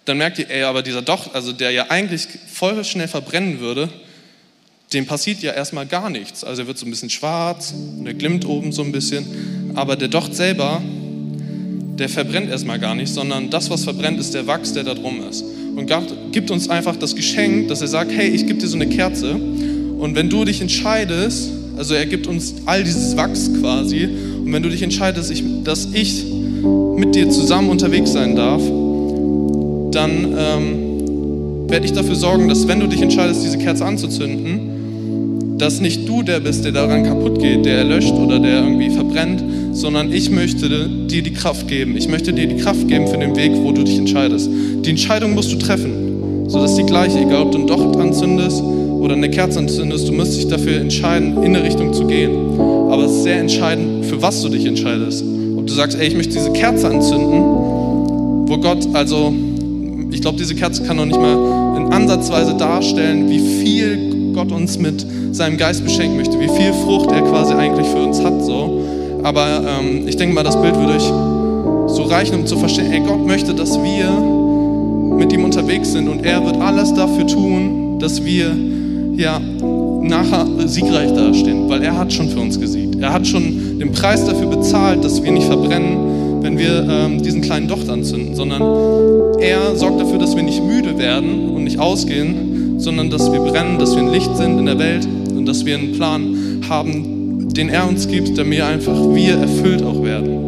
dann 0.04 0.18
merkt 0.18 0.38
ihr, 0.38 0.50
ey, 0.50 0.64
aber 0.64 0.82
dieser 0.82 1.00
Docht, 1.00 1.34
also 1.34 1.52
der 1.52 1.70
ja 1.70 1.90
eigentlich 1.90 2.28
voll 2.52 2.84
schnell 2.84 3.08
verbrennen 3.08 3.58
würde, 3.58 3.88
dem 4.92 5.06
passiert 5.06 5.40
ja 5.40 5.52
erstmal 5.52 5.86
gar 5.86 6.10
nichts. 6.10 6.44
Also 6.44 6.62
er 6.62 6.66
wird 6.66 6.76
so 6.76 6.84
ein 6.84 6.90
bisschen 6.90 7.10
schwarz 7.10 7.72
und 7.72 8.06
er 8.06 8.14
glimmt 8.14 8.44
oben 8.44 8.70
so 8.70 8.82
ein 8.82 8.92
bisschen, 8.92 9.72
aber 9.74 9.96
der 9.96 10.08
Docht 10.08 10.34
selber, 10.34 10.82
der 11.98 12.10
verbrennt 12.10 12.50
erstmal 12.50 12.78
gar 12.78 12.94
nicht, 12.94 13.12
sondern 13.12 13.48
das, 13.48 13.70
was 13.70 13.84
verbrennt, 13.84 14.20
ist 14.20 14.34
der 14.34 14.46
Wachs, 14.46 14.74
der 14.74 14.84
da 14.84 14.92
drum 14.92 15.26
ist. 15.26 15.42
Und 15.76 15.90
gibt 16.32 16.50
uns 16.50 16.68
einfach 16.70 16.96
das 16.96 17.14
Geschenk, 17.14 17.68
dass 17.68 17.80
er 17.80 17.88
sagt, 17.88 18.12
hey, 18.12 18.28
ich 18.28 18.46
gebe 18.46 18.58
dir 18.58 18.66
so 18.66 18.76
eine 18.76 18.86
Kerze. 18.86 19.34
Und 19.34 20.14
wenn 20.14 20.28
du 20.28 20.44
dich 20.44 20.60
entscheidest, 20.60 21.50
also 21.76 21.94
er 21.94 22.06
gibt 22.06 22.26
uns 22.26 22.54
all 22.66 22.84
dieses 22.84 23.16
Wachs 23.16 23.50
quasi, 23.60 24.08
und 24.44 24.52
wenn 24.52 24.62
du 24.62 24.68
dich 24.68 24.82
entscheidest, 24.82 25.32
dass 25.64 25.88
ich 25.92 26.24
mit 26.96 27.14
dir 27.14 27.28
zusammen 27.30 27.70
unterwegs 27.70 28.12
sein 28.12 28.36
darf, 28.36 28.62
dann 29.90 30.34
ähm, 30.36 31.68
werde 31.68 31.86
ich 31.86 31.92
dafür 31.92 32.14
sorgen, 32.14 32.48
dass 32.48 32.68
wenn 32.68 32.80
du 32.80 32.86
dich 32.86 33.02
entscheidest, 33.02 33.44
diese 33.44 33.58
Kerze 33.58 33.84
anzuzünden, 33.84 35.58
dass 35.58 35.80
nicht 35.80 36.08
du 36.08 36.22
der 36.22 36.40
bist, 36.40 36.64
der 36.64 36.72
daran 36.72 37.04
kaputt 37.04 37.40
geht, 37.40 37.64
der 37.64 37.78
erlöscht 37.78 38.12
oder 38.12 38.38
der 38.38 38.62
irgendwie 38.62 38.90
verbrennt, 38.90 39.42
sondern 39.74 40.12
ich 40.12 40.30
möchte 40.30 40.88
dir 40.88 41.22
die 41.22 41.32
Kraft 41.32 41.68
geben. 41.68 41.96
Ich 41.96 42.08
möchte 42.08 42.32
dir 42.32 42.46
die 42.46 42.56
Kraft 42.56 42.86
geben 42.88 43.08
für 43.08 43.18
den 43.18 43.36
Weg, 43.36 43.52
wo 43.54 43.72
du 43.72 43.82
dich 43.82 43.98
entscheidest. 43.98 44.48
Die 44.48 44.90
Entscheidung 44.90 45.34
musst 45.34 45.52
du 45.52 45.56
treffen, 45.56 46.48
sodass 46.48 46.76
die 46.76 46.84
gleiche, 46.84 47.18
egal 47.18 47.42
ob 47.42 47.52
du 47.52 47.58
ein 47.58 47.66
Docht 47.66 47.96
anzündest 47.96 48.62
oder 48.62 49.14
eine 49.14 49.28
Kerze 49.28 49.58
anzündest, 49.58 50.08
du 50.08 50.12
musst 50.12 50.36
dich 50.36 50.46
dafür 50.46 50.80
entscheiden, 50.80 51.42
in 51.42 51.56
eine 51.56 51.64
Richtung 51.64 51.92
zu 51.92 52.06
gehen. 52.06 52.30
Aber 52.58 53.04
es 53.04 53.12
ist 53.12 53.22
sehr 53.24 53.40
entscheidend, 53.40 54.06
für 54.06 54.22
was 54.22 54.40
du 54.42 54.48
dich 54.48 54.64
entscheidest. 54.64 55.24
Ob 55.56 55.66
du 55.66 55.72
sagst, 55.72 55.98
ey, 55.98 56.06
ich 56.06 56.14
möchte 56.14 56.34
diese 56.34 56.52
Kerze 56.52 56.88
anzünden, 56.88 57.40
wo 58.46 58.56
Gott, 58.58 58.86
also, 58.92 59.34
ich 60.12 60.20
glaube, 60.20 60.38
diese 60.38 60.54
Kerze 60.54 60.84
kann 60.84 60.96
noch 60.96 61.06
nicht 61.06 61.20
mal 61.20 61.76
in 61.76 61.92
Ansatzweise 61.92 62.54
darstellen, 62.54 63.28
wie 63.28 63.40
viel 63.40 64.32
Gott 64.32 64.52
uns 64.52 64.78
mit 64.78 65.04
seinem 65.32 65.56
Geist 65.56 65.84
beschenken 65.84 66.16
möchte, 66.16 66.38
wie 66.38 66.48
viel 66.48 66.72
Frucht 66.84 67.10
er 67.10 67.22
quasi 67.22 67.54
eigentlich 67.54 67.88
für 67.88 68.02
uns 68.02 68.22
hat. 68.22 68.44
So. 68.44 68.83
Aber 69.24 69.62
ähm, 69.66 70.06
ich 70.06 70.16
denke 70.16 70.34
mal, 70.34 70.44
das 70.44 70.60
Bild 70.60 70.76
würde 70.76 70.92
euch 70.92 71.10
so 71.96 72.02
reichen, 72.02 72.40
um 72.40 72.46
zu 72.46 72.58
verstehen, 72.58 72.92
ey, 72.92 73.00
Gott 73.00 73.26
möchte, 73.26 73.54
dass 73.54 73.82
wir 73.82 74.10
mit 75.16 75.32
ihm 75.32 75.44
unterwegs 75.44 75.92
sind 75.92 76.08
und 76.08 76.26
er 76.26 76.44
wird 76.44 76.60
alles 76.60 76.92
dafür 76.92 77.26
tun, 77.26 77.98
dass 77.98 78.22
wir 78.22 78.54
ja 79.16 79.40
nachher 80.02 80.46
siegreich 80.66 81.12
dastehen, 81.14 81.70
weil 81.70 81.82
er 81.82 81.96
hat 81.96 82.12
schon 82.12 82.28
für 82.28 82.40
uns 82.40 82.60
gesiegt. 82.60 82.96
Er 83.00 83.14
hat 83.14 83.26
schon 83.26 83.78
den 83.78 83.92
Preis 83.92 84.26
dafür 84.26 84.48
bezahlt, 84.48 85.02
dass 85.02 85.22
wir 85.22 85.32
nicht 85.32 85.46
verbrennen, 85.46 86.42
wenn 86.42 86.58
wir 86.58 86.86
ähm, 86.86 87.22
diesen 87.22 87.40
kleinen 87.40 87.66
Docht 87.66 87.88
anzünden, 87.88 88.34
sondern 88.34 88.60
er 89.40 89.74
sorgt 89.74 90.00
dafür, 90.00 90.18
dass 90.18 90.36
wir 90.36 90.42
nicht 90.42 90.62
müde 90.62 90.98
werden 90.98 91.48
und 91.48 91.64
nicht 91.64 91.78
ausgehen, 91.78 92.78
sondern 92.78 93.08
dass 93.08 93.32
wir 93.32 93.40
brennen, 93.40 93.78
dass 93.78 93.96
wir 93.96 94.02
ein 94.02 94.12
Licht 94.12 94.36
sind 94.36 94.58
in 94.58 94.66
der 94.66 94.78
Welt 94.78 95.08
und 95.34 95.46
dass 95.46 95.64
wir 95.64 95.78
einen 95.78 95.92
Plan 95.92 96.60
haben, 96.68 97.13
den 97.56 97.68
er 97.68 97.88
uns 97.88 98.08
gibt, 98.08 98.36
damit 98.36 98.60
einfach 98.60 99.14
wir 99.14 99.34
erfüllt 99.34 99.82
auch 99.82 100.02
werden. 100.02 100.44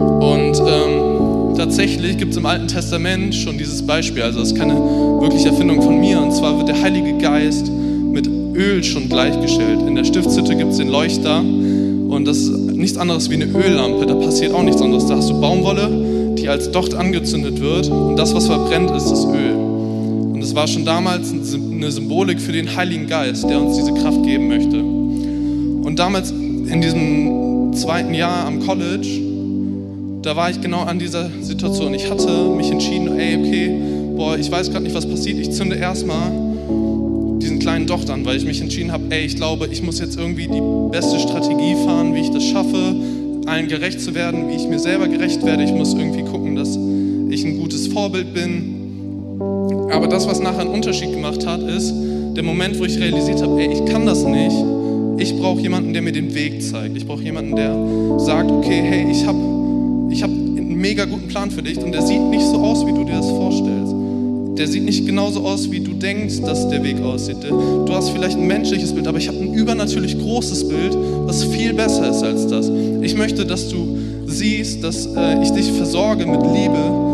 Und 0.00 0.60
ähm, 0.60 1.56
tatsächlich 1.56 2.18
gibt 2.18 2.32
es 2.32 2.36
im 2.36 2.46
Alten 2.46 2.66
Testament 2.68 3.34
schon 3.34 3.56
dieses 3.56 3.86
Beispiel, 3.86 4.22
also 4.22 4.40
das 4.40 4.48
ist 4.48 4.58
keine 4.58 4.74
wirkliche 4.74 5.48
Erfindung 5.48 5.82
von 5.82 6.00
mir, 6.00 6.20
und 6.20 6.32
zwar 6.32 6.56
wird 6.58 6.68
der 6.68 6.82
Heilige 6.82 7.16
Geist 7.18 7.70
mit 7.70 8.28
Öl 8.54 8.82
schon 8.82 9.08
gleichgestellt. 9.08 9.80
In 9.86 9.94
der 9.94 10.04
Stiftshütte 10.04 10.56
gibt 10.56 10.72
es 10.72 10.78
den 10.78 10.88
Leuchter 10.88 11.40
und 11.40 12.24
das 12.26 12.38
ist 12.38 12.50
nichts 12.50 12.98
anderes 12.98 13.30
wie 13.30 13.34
eine 13.34 13.46
Öllampe, 13.46 14.06
da 14.06 14.14
passiert 14.14 14.52
auch 14.52 14.62
nichts 14.62 14.82
anderes. 14.82 15.06
Da 15.06 15.16
hast 15.16 15.30
du 15.30 15.40
Baumwolle, 15.40 16.34
die 16.36 16.48
als 16.48 16.70
Docht 16.70 16.94
angezündet 16.94 17.60
wird 17.60 17.88
und 17.88 18.16
das, 18.16 18.34
was 18.34 18.46
verbrennt, 18.46 18.90
ist 18.90 19.10
das 19.10 19.24
Öl. 19.24 19.54
Und 19.54 20.42
es 20.42 20.54
war 20.54 20.66
schon 20.66 20.84
damals 20.84 21.32
eine 21.32 21.90
Symbolik 21.90 22.40
für 22.40 22.52
den 22.52 22.74
Heiligen 22.74 23.06
Geist, 23.06 23.48
der 23.48 23.60
uns 23.60 23.76
diese 23.76 23.94
Kraft 23.94 24.22
geben 24.24 24.48
möchte. 24.48 24.95
Und 25.86 26.00
damals 26.00 26.32
in 26.32 26.80
diesem 26.80 27.72
zweiten 27.72 28.12
Jahr 28.12 28.44
am 28.44 28.58
College, 28.66 29.06
da 30.20 30.34
war 30.34 30.50
ich 30.50 30.60
genau 30.60 30.80
an 30.80 30.98
dieser 30.98 31.30
Situation. 31.40 31.94
Ich 31.94 32.10
hatte 32.10 32.48
mich 32.56 32.72
entschieden, 32.72 33.16
ey, 33.16 33.36
okay, 33.36 33.70
boah, 34.16 34.36
ich 34.36 34.50
weiß 34.50 34.72
gerade 34.72 34.82
nicht, 34.82 34.96
was 34.96 35.08
passiert. 35.08 35.38
Ich 35.38 35.52
zünde 35.52 35.76
erstmal 35.76 36.32
diesen 37.40 37.60
kleinen 37.60 37.86
Docht 37.86 38.10
an, 38.10 38.26
weil 38.26 38.36
ich 38.36 38.44
mich 38.44 38.60
entschieden 38.60 38.90
habe, 38.90 39.04
ey, 39.10 39.26
ich 39.26 39.36
glaube, 39.36 39.68
ich 39.70 39.80
muss 39.80 40.00
jetzt 40.00 40.18
irgendwie 40.18 40.48
die 40.48 40.60
beste 40.90 41.20
Strategie 41.20 41.76
fahren, 41.84 42.16
wie 42.16 42.22
ich 42.22 42.30
das 42.30 42.42
schaffe, 42.42 42.96
allen 43.46 43.68
gerecht 43.68 44.00
zu 44.00 44.12
werden, 44.12 44.48
wie 44.48 44.56
ich 44.56 44.66
mir 44.66 44.80
selber 44.80 45.06
gerecht 45.06 45.46
werde. 45.46 45.62
Ich 45.62 45.72
muss 45.72 45.94
irgendwie 45.94 46.24
gucken, 46.24 46.56
dass 46.56 46.76
ich 47.30 47.44
ein 47.44 47.58
gutes 47.60 47.86
Vorbild 47.86 48.34
bin. 48.34 48.74
Aber 49.92 50.08
das, 50.08 50.26
was 50.26 50.40
nachher 50.40 50.62
einen 50.62 50.70
Unterschied 50.70 51.12
gemacht 51.12 51.46
hat, 51.46 51.62
ist 51.62 51.94
der 52.34 52.42
Moment, 52.42 52.76
wo 52.80 52.84
ich 52.84 52.98
realisiert 52.98 53.40
habe, 53.40 53.60
ey, 53.60 53.72
ich 53.72 53.84
kann 53.84 54.04
das 54.04 54.24
nicht. 54.24 54.75
Ich 55.18 55.36
brauche 55.36 55.60
jemanden, 55.60 55.92
der 55.92 56.02
mir 56.02 56.12
den 56.12 56.34
Weg 56.34 56.62
zeigt. 56.62 56.96
Ich 56.96 57.06
brauche 57.06 57.22
jemanden, 57.22 57.56
der 57.56 57.74
sagt, 58.18 58.50
okay, 58.50 58.82
hey, 58.82 59.10
ich 59.10 59.26
habe 59.26 59.38
ich 60.10 60.22
hab 60.22 60.30
einen 60.30 60.76
mega 60.76 61.04
guten 61.04 61.28
Plan 61.28 61.50
für 61.50 61.62
dich 61.62 61.78
und 61.78 61.92
der 61.92 62.02
sieht 62.02 62.20
nicht 62.20 62.44
so 62.44 62.56
aus, 62.56 62.86
wie 62.86 62.92
du 62.92 63.04
dir 63.04 63.14
das 63.14 63.28
vorstellst. 63.30 63.94
Der 64.58 64.66
sieht 64.66 64.84
nicht 64.84 65.06
genauso 65.06 65.40
aus, 65.40 65.70
wie 65.70 65.80
du 65.80 65.92
denkst, 65.92 66.40
dass 66.40 66.68
der 66.68 66.82
Weg 66.82 67.00
aussieht. 67.00 67.36
Du 67.44 67.92
hast 67.92 68.10
vielleicht 68.10 68.36
ein 68.36 68.46
menschliches 68.46 68.92
Bild, 68.92 69.06
aber 69.06 69.18
ich 69.18 69.28
habe 69.28 69.38
ein 69.38 69.52
übernatürlich 69.52 70.18
großes 70.18 70.68
Bild, 70.68 70.96
was 71.26 71.44
viel 71.44 71.74
besser 71.74 72.10
ist 72.10 72.22
als 72.22 72.46
das. 72.46 72.70
Ich 73.02 73.16
möchte, 73.16 73.44
dass 73.44 73.68
du 73.68 73.98
siehst, 74.26 74.82
dass 74.82 75.06
äh, 75.06 75.42
ich 75.42 75.50
dich 75.50 75.70
versorge 75.72 76.26
mit 76.26 76.40
Liebe, 76.40 77.05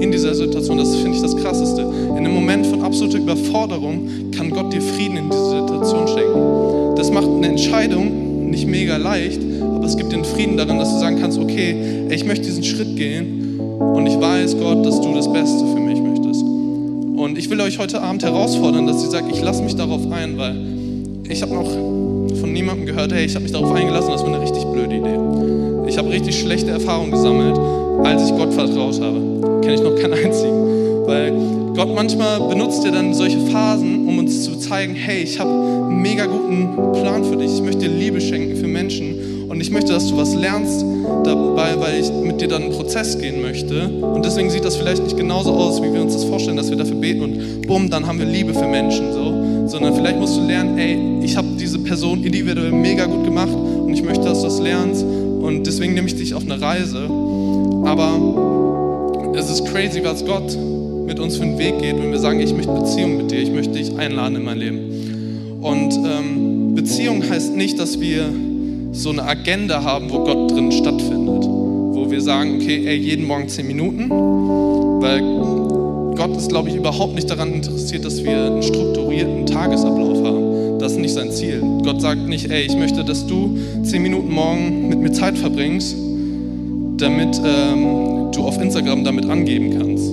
in 0.00 0.10
dieser 0.10 0.34
Situation. 0.34 0.78
Das 0.78 0.96
finde 0.96 1.16
ich 1.16 1.22
das 1.22 1.36
Krasseste. 1.36 1.82
In 1.82 2.16
einem 2.16 2.34
Moment 2.34 2.66
von 2.66 2.82
absoluter 2.82 3.18
Überforderung 3.18 4.08
kann 4.36 4.50
Gott 4.50 4.72
dir 4.72 4.80
Frieden 4.80 5.16
in 5.16 5.30
diese 5.30 5.50
Situation 5.50 6.08
schenken. 6.08 6.96
Das 6.96 7.10
macht 7.10 7.28
eine 7.28 7.48
Entscheidung 7.48 8.50
nicht 8.50 8.66
mega 8.66 8.96
leicht, 8.96 9.40
aber 9.62 9.84
es 9.84 9.96
gibt 9.96 10.12
den 10.12 10.24
Frieden 10.24 10.56
darin, 10.56 10.78
dass 10.78 10.92
du 10.92 10.98
sagen 10.98 11.18
kannst, 11.20 11.38
okay, 11.38 11.76
ich 12.10 12.24
möchte 12.24 12.46
diesen 12.46 12.64
Schritt 12.64 12.96
gehen 12.96 13.58
und 13.78 14.06
ich 14.06 14.20
weiß, 14.20 14.58
Gott, 14.58 14.84
dass 14.84 15.00
du 15.00 15.14
das 15.14 15.32
Beste 15.32 15.64
für 15.66 15.80
mich 15.80 16.00
möchtest. 16.00 16.42
Und 16.42 17.38
ich 17.38 17.48
will 17.48 17.60
euch 17.60 17.78
heute 17.78 18.02
Abend 18.02 18.22
herausfordern, 18.22 18.86
dass 18.86 19.02
ihr 19.04 19.10
sagt, 19.10 19.30
ich 19.30 19.40
lasse 19.40 19.62
mich 19.62 19.76
darauf 19.76 20.10
ein, 20.10 20.36
weil 20.36 20.56
ich 21.28 21.42
habe 21.42 21.54
noch 21.54 21.70
von 22.40 22.52
niemandem 22.52 22.86
gehört, 22.86 23.12
hey, 23.12 23.24
ich 23.24 23.34
habe 23.34 23.44
mich 23.44 23.52
darauf 23.52 23.72
eingelassen, 23.72 24.10
das 24.10 24.22
war 24.22 24.34
eine 24.34 24.42
richtig 24.42 24.64
blöde 24.64 24.96
Idee. 24.96 25.88
Ich 25.88 25.96
habe 25.96 26.10
richtig 26.10 26.38
schlechte 26.38 26.70
Erfahrungen 26.70 27.12
gesammelt, 27.12 27.58
als 28.04 28.30
ich 28.30 28.36
Gott 28.36 28.52
vertraut 28.52 29.00
habe. 29.00 29.60
Kenne 29.62 29.74
ich 29.74 29.82
noch 29.82 29.96
keinen 29.96 30.14
einzigen. 30.14 31.06
Weil 31.06 31.32
Gott 31.74 31.94
manchmal 31.94 32.40
benutzt 32.40 32.84
ja 32.84 32.90
dann 32.90 33.14
solche 33.14 33.38
Phasen, 33.46 34.06
um 34.06 34.18
uns 34.18 34.44
zu 34.44 34.56
zeigen, 34.56 34.94
hey, 34.94 35.22
ich 35.22 35.38
habe 35.38 35.50
einen 35.50 36.02
mega 36.02 36.26
guten 36.26 36.74
Plan 37.00 37.24
für 37.24 37.36
dich. 37.36 37.52
Ich 37.54 37.62
möchte 37.62 37.88
dir 37.88 37.90
Liebe 37.90 38.20
schenken 38.20 38.56
für 38.56 38.66
Menschen. 38.66 39.48
Und 39.48 39.60
ich 39.60 39.70
möchte, 39.70 39.92
dass 39.92 40.08
du 40.08 40.16
was 40.16 40.34
lernst 40.34 40.84
dabei, 41.24 41.78
weil 41.78 42.00
ich 42.00 42.10
mit 42.12 42.40
dir 42.40 42.48
dann 42.48 42.62
einen 42.62 42.72
Prozess 42.72 43.18
gehen 43.18 43.42
möchte. 43.42 43.88
Und 43.88 44.24
deswegen 44.24 44.50
sieht 44.50 44.64
das 44.64 44.76
vielleicht 44.76 45.02
nicht 45.02 45.16
genauso 45.16 45.52
aus, 45.52 45.82
wie 45.82 45.92
wir 45.92 46.00
uns 46.00 46.14
das 46.14 46.24
vorstellen, 46.24 46.56
dass 46.56 46.70
wir 46.70 46.76
dafür 46.76 46.96
beten 46.96 47.22
und 47.22 47.66
bumm, 47.66 47.90
dann 47.90 48.06
haben 48.06 48.18
wir 48.18 48.26
Liebe 48.26 48.54
für 48.54 48.66
Menschen. 48.66 49.12
So. 49.12 49.66
Sondern 49.66 49.94
vielleicht 49.94 50.18
musst 50.18 50.36
du 50.36 50.46
lernen, 50.46 50.78
ey, 50.78 51.24
ich 51.24 51.36
habe 51.36 51.48
diese 51.58 51.78
Person 51.78 52.22
individuell 52.22 52.72
mega 52.72 53.06
gut 53.06 53.24
gemacht 53.24 53.52
und 53.52 53.92
ich 53.92 54.02
möchte, 54.02 54.24
dass 54.24 54.38
du 54.38 54.44
das 54.44 54.60
lernst. 54.60 55.04
Und 55.04 55.66
deswegen 55.66 55.94
nehme 55.94 56.06
ich 56.06 56.14
dich 56.14 56.34
auf 56.34 56.42
eine 56.44 56.60
Reise. 56.60 57.08
Aber 57.84 59.34
es 59.36 59.50
ist 59.50 59.66
crazy, 59.66 60.00
was 60.04 60.24
Gott 60.24 60.56
mit 61.06 61.18
uns 61.18 61.36
für 61.36 61.42
einen 61.42 61.58
Weg 61.58 61.78
geht, 61.80 61.98
wenn 61.98 62.10
wir 62.10 62.18
sagen, 62.18 62.40
ich 62.40 62.54
möchte 62.54 62.72
Beziehung 62.72 63.16
mit 63.16 63.30
dir, 63.30 63.40
ich 63.40 63.50
möchte 63.50 63.72
dich 63.74 63.96
einladen 63.96 64.36
in 64.36 64.44
mein 64.44 64.58
Leben. 64.58 65.58
Und 65.60 65.92
ähm, 65.94 66.74
Beziehung 66.74 67.28
heißt 67.28 67.56
nicht, 67.56 67.78
dass 67.78 68.00
wir 68.00 68.32
so 68.92 69.10
eine 69.10 69.24
Agenda 69.24 69.82
haben, 69.82 70.10
wo 70.10 70.24
Gott 70.24 70.50
drin 70.50 70.72
stattfindet. 70.72 71.44
Wo 71.44 72.10
wir 72.10 72.20
sagen, 72.20 72.56
okay, 72.56 72.86
ey, 72.86 72.96
jeden 72.96 73.26
Morgen 73.26 73.48
zehn 73.48 73.66
Minuten, 73.66 74.10
weil 74.10 75.20
Gott 76.16 76.36
ist, 76.36 76.48
glaube 76.48 76.68
ich, 76.68 76.76
überhaupt 76.76 77.14
nicht 77.14 77.30
daran 77.30 77.54
interessiert, 77.54 78.04
dass 78.04 78.22
wir 78.22 78.46
einen 78.46 78.62
strukturierten 78.62 79.46
Tagesablauf 79.46 80.22
haben. 80.24 80.78
Das 80.78 80.92
ist 80.92 80.98
nicht 80.98 81.14
sein 81.14 81.30
Ziel. 81.30 81.62
Gott 81.82 82.00
sagt 82.00 82.28
nicht, 82.28 82.50
ey, 82.50 82.62
ich 82.62 82.76
möchte, 82.76 83.04
dass 83.04 83.26
du 83.26 83.56
zehn 83.82 84.02
Minuten 84.02 84.32
morgen 84.32 84.88
mit 84.88 84.98
mir 84.98 85.12
Zeit 85.12 85.36
verbringst, 85.38 85.96
damit 87.00 87.40
ähm, 87.44 88.30
du 88.32 88.42
auf 88.42 88.60
Instagram 88.60 89.04
damit 89.04 89.28
angeben 89.28 89.78
kannst. 89.78 90.06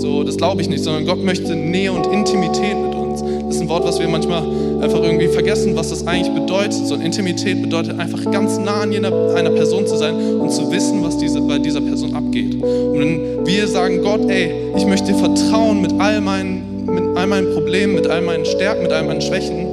So, 0.00 0.24
das 0.24 0.36
glaube 0.36 0.60
ich 0.60 0.68
nicht, 0.68 0.82
sondern 0.82 1.06
Gott 1.06 1.22
möchte 1.22 1.54
Nähe 1.54 1.92
und 1.92 2.06
Intimität 2.06 2.76
mit 2.76 2.94
uns. 2.94 3.22
Das 3.22 3.56
ist 3.56 3.60
ein 3.60 3.68
Wort, 3.68 3.84
was 3.84 4.00
wir 4.00 4.08
manchmal 4.08 4.42
einfach 4.82 5.02
irgendwie 5.02 5.28
vergessen, 5.28 5.76
was 5.76 5.90
das 5.90 6.06
eigentlich 6.06 6.34
bedeutet. 6.34 6.86
So 6.86 6.96
Intimität 6.96 7.62
bedeutet 7.62 7.98
einfach 7.98 8.30
ganz 8.30 8.58
nah 8.58 8.82
an 8.82 8.92
jener, 8.92 9.34
einer 9.34 9.50
Person 9.50 9.86
zu 9.86 9.96
sein 9.96 10.14
und 10.14 10.50
zu 10.50 10.70
wissen, 10.72 11.02
was 11.04 11.16
diese, 11.18 11.40
bei 11.42 11.58
dieser 11.58 11.80
Person 11.80 12.14
abgeht. 12.14 12.54
Und 12.62 12.98
wenn 12.98 13.46
wir 13.46 13.68
sagen, 13.68 14.02
Gott, 14.02 14.28
ey, 14.28 14.50
ich 14.76 14.86
möchte 14.86 15.12
dir 15.12 15.18
vertrauen 15.18 15.80
mit 15.80 15.92
all 15.98 16.20
meinen, 16.20 16.86
mit 16.86 17.16
all 17.16 17.26
meinen 17.26 17.52
Problemen, 17.52 17.94
mit 17.94 18.06
all 18.08 18.22
meinen 18.22 18.44
Stärken, 18.44 18.82
mit 18.82 18.92
all 18.92 19.04
meinen 19.04 19.20
Schwächen, 19.20 19.66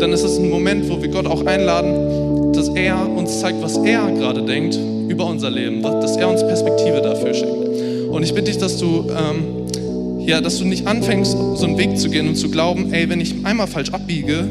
dann 0.00 0.12
ist 0.12 0.24
es 0.24 0.38
ein 0.38 0.50
Moment, 0.50 0.90
wo 0.90 1.00
wir 1.00 1.08
Gott 1.08 1.26
auch 1.26 1.46
einladen, 1.46 2.52
dass 2.52 2.68
er 2.68 3.08
uns 3.08 3.40
zeigt, 3.40 3.62
was 3.62 3.76
er 3.78 4.10
gerade 4.10 4.42
denkt 4.42 4.78
über 5.08 5.26
unser 5.26 5.50
Leben, 5.50 5.82
dass 5.82 6.16
er 6.16 6.28
uns 6.28 6.42
Perspektive 6.42 7.00
dafür 7.00 7.34
schenkt. 7.34 8.10
Und 8.10 8.22
ich 8.22 8.34
bitte 8.34 8.50
dich, 8.50 8.58
dass 8.58 8.78
du, 8.78 9.06
ähm, 9.10 10.26
ja, 10.26 10.40
dass 10.40 10.58
du 10.58 10.64
nicht 10.64 10.86
anfängst, 10.86 11.32
so 11.32 11.66
einen 11.66 11.78
Weg 11.78 11.98
zu 11.98 12.08
gehen 12.08 12.28
und 12.28 12.36
zu 12.36 12.50
glauben, 12.50 12.92
ey, 12.92 13.08
wenn 13.08 13.20
ich 13.20 13.34
einmal 13.44 13.66
falsch 13.66 13.90
abbiege, 13.90 14.44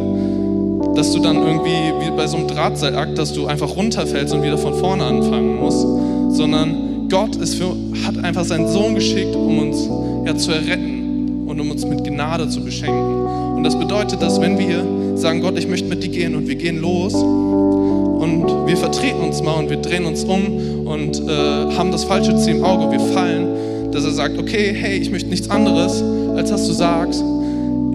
dass 0.95 1.11
du 1.11 1.19
dann 1.19 1.37
irgendwie 1.37 1.91
wie 1.99 2.11
bei 2.15 2.27
so 2.27 2.37
einem 2.37 2.47
Drahtseilakt, 2.47 3.17
dass 3.17 3.33
du 3.33 3.47
einfach 3.47 3.75
runterfällst 3.75 4.33
und 4.33 4.43
wieder 4.43 4.57
von 4.57 4.73
vorne 4.75 5.03
anfangen 5.03 5.57
musst, 5.57 5.85
sondern 6.37 7.07
Gott 7.09 7.35
für, 7.35 7.75
hat 8.05 8.23
einfach 8.23 8.45
seinen 8.45 8.67
Sohn 8.67 8.95
geschickt, 8.95 9.35
um 9.35 9.59
uns 9.59 9.89
ja, 10.25 10.35
zu 10.35 10.51
erretten 10.51 11.45
und 11.47 11.59
um 11.59 11.71
uns 11.71 11.85
mit 11.85 12.03
Gnade 12.03 12.49
zu 12.49 12.63
beschenken. 12.63 13.55
Und 13.55 13.63
das 13.63 13.77
bedeutet, 13.77 14.21
dass 14.21 14.39
wenn 14.39 14.57
wir 14.57 15.17
sagen, 15.17 15.41
Gott, 15.41 15.57
ich 15.57 15.67
möchte 15.67 15.87
mit 15.87 16.03
dir 16.03 16.09
gehen 16.09 16.35
und 16.35 16.47
wir 16.47 16.55
gehen 16.55 16.79
los 16.79 17.13
und 18.19 18.67
wir 18.67 18.77
vertreten 18.77 19.21
uns 19.21 19.41
mal 19.41 19.53
und 19.53 19.69
wir 19.69 19.77
drehen 19.77 20.05
uns 20.05 20.23
um 20.23 20.87
und 20.87 21.21
äh, 21.21 21.75
haben 21.75 21.91
das 21.91 22.03
falsche 22.03 22.35
Ziel 22.37 22.55
im 22.55 22.63
Auge, 22.63 22.91
wir 22.91 22.99
fallen, 23.13 23.91
dass 23.91 24.03
er 24.03 24.11
sagt, 24.11 24.37
okay, 24.37 24.73
hey, 24.73 24.97
ich 24.97 25.11
möchte 25.11 25.29
nichts 25.29 25.49
anderes, 25.49 26.03
als 26.35 26.49
dass 26.49 26.67
du 26.67 26.73
sagst, 26.73 27.23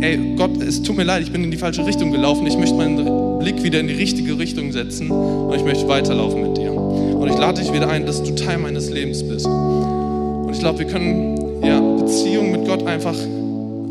ey, 0.00 0.35
Gott, 0.37 0.62
es 0.62 0.83
tut 0.83 0.96
mir 0.96 1.04
leid, 1.04 1.22
ich 1.22 1.33
bin 1.33 1.44
in 1.44 1.50
die 1.50 1.56
falsche 1.56 1.85
Richtung 1.85 2.11
gelaufen, 2.11 2.46
ich 2.46 2.56
möchte 2.56 2.76
meinen 2.76 3.38
Blick 3.38 3.62
wieder 3.62 3.80
in 3.80 3.88
die 3.88 3.94
richtige 3.94 4.38
Richtung 4.38 4.72
setzen 4.72 5.11
und 5.11 5.54
ich 5.54 5.64
möchte 5.64 5.88
weiterlaufen 5.88 6.42
mit 6.42 6.56
dir. 6.56 6.72
Und 6.72 7.28
ich 7.28 7.37
lade 7.37 7.61
dich 7.61 7.72
wieder 7.72 7.88
ein, 7.88 8.06
dass 8.06 8.22
du 8.22 8.35
Teil 8.35 8.59
meines 8.59 8.90
Lebens 8.90 9.22
bist. 9.22 9.46
Und 9.46 10.50
ich 10.52 10.61
glaube, 10.61 10.78
wir 10.78 10.87
können 10.87 11.62
ja, 11.62 11.80
Beziehung 11.80 12.52
mit 12.52 12.66
Gott 12.66 12.87
einfach 12.87 13.16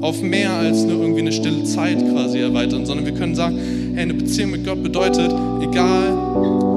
auf 0.02 0.22
mehr 0.22 0.52
als 0.52 0.84
nur 0.84 1.02
irgendwie 1.02 1.22
eine 1.22 1.32
stille 1.32 1.64
Zeit 1.64 2.00
quasi 2.12 2.40
erweitern, 2.40 2.86
sondern 2.86 3.06
wir 3.06 3.14
können 3.14 3.36
sagen, 3.36 3.60
hey, 4.00 4.06
eine 4.06 4.14
Beziehung 4.14 4.52
mit 4.52 4.66
Gott 4.66 4.82
bedeutet, 4.82 5.30
egal 5.62 6.14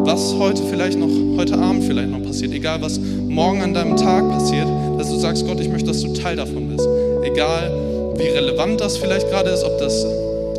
was 0.05 0.35
heute 0.41 0.61
vielleicht 0.65 0.99
noch, 0.99 1.09
heute 1.37 1.57
Abend 1.57 1.85
vielleicht 1.85 2.11
noch 2.11 2.21
passiert, 2.21 2.53
egal 2.53 2.83
was 2.83 2.99
morgen 2.99 3.63
an 3.63 3.73
deinem 3.73 3.97
Tag 3.97 4.29
passiert, 4.29 4.67
dass 4.99 5.09
du 5.09 5.17
sagst, 5.17 5.47
Gott, 5.47 5.61
ich 5.61 5.69
möchte, 5.69 5.87
dass 5.87 6.03
du 6.03 6.13
Teil 6.15 6.35
davon 6.35 6.69
bist. 6.69 6.89
Egal 7.23 7.71
wie 8.17 8.27
relevant 8.27 8.81
das 8.81 8.97
vielleicht 8.97 9.31
gerade 9.31 9.51
ist, 9.51 9.63
ob 9.63 9.79
das, 9.79 10.05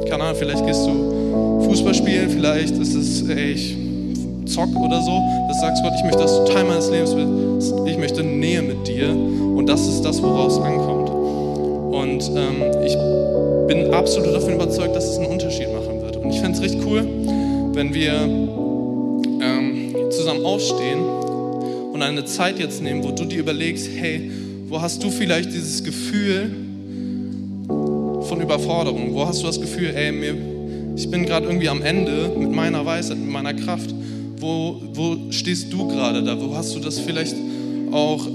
keine 0.10 0.24
Ahnung, 0.24 0.38
vielleicht 0.40 0.66
gehst 0.66 0.86
du 0.86 1.66
Fußball 1.66 1.94
spielen, 1.94 2.30
vielleicht 2.30 2.78
ist 2.78 2.96
es, 2.96 3.28
ey, 3.28 3.52
ich 3.52 3.76
zock 4.46 4.70
oder 4.70 5.02
so, 5.02 5.20
dass 5.50 5.58
du 5.58 5.66
sagst, 5.66 5.84
Gott, 5.84 5.94
ich 5.98 6.04
möchte, 6.06 6.22
dass 6.22 6.38
du 6.38 6.46
Teil 6.46 6.64
meines 6.64 6.90
Lebens 6.90 7.14
bist, 7.14 7.74
ich 7.88 7.98
möchte 7.98 8.24
Nähe 8.24 8.62
mit 8.62 8.88
dir 8.88 9.10
und 9.10 9.68
das 9.68 9.86
ist 9.86 10.04
das, 10.04 10.24
woraus 10.24 10.54
es 10.54 10.64
ankommt. 10.64 11.10
Und 11.10 12.32
ähm, 12.38 12.64
ich 12.86 12.96
bin 13.68 13.94
absolut 13.94 14.34
davon 14.34 14.54
überzeugt, 14.54 14.96
dass 14.96 15.06
es 15.06 15.18
einen 15.18 15.28
Unterschied. 15.28 15.68
Und 15.68 15.73
ich 16.34 16.40
fände 16.40 16.58
es 16.58 16.64
richtig 16.64 16.86
cool, 16.86 17.06
wenn 17.74 17.94
wir 17.94 18.14
ähm, 18.14 19.96
zusammen 20.10 20.44
aufstehen 20.44 21.00
und 21.94 22.02
eine 22.02 22.26
Zeit 22.26 22.60
jetzt 22.60 22.82
nehmen, 22.82 23.04
wo 23.04 23.12
du 23.12 23.26
dir 23.26 23.40
überlegst, 23.40 23.88
hey, 23.96 24.32
wo 24.68 24.82
hast 24.82 25.04
du 25.04 25.12
vielleicht 25.12 25.54
dieses 25.54 25.84
Gefühl 25.84 26.52
von 27.68 28.42
Überforderung? 28.42 29.14
Wo 29.14 29.28
hast 29.28 29.44
du 29.44 29.48
das 29.48 29.62
Gefühl, 29.62 29.94
ey, 29.96 30.12
mir, 30.12 30.36
ich 30.96 31.10
bin 31.10 31.26
gerade 31.26 31.46
irgendwie 31.46 31.70
am 31.70 31.82
Ende 31.84 32.32
mit 32.38 32.52
meiner 32.52 32.84
Weisheit, 32.86 33.18
mit 33.18 33.30
meiner 33.30 33.54
Kraft. 33.54 33.94
Wo, 34.38 34.82
wo 34.94 35.18
stehst 35.30 35.72
du 35.72 35.88
gerade 35.88 36.24
da? 36.24 36.40
Wo 36.40 36.56
hast 36.56 36.76
du 36.76 36.80
das 36.80 37.00
vielleicht 37.00 37.36
auch, 37.92 38.28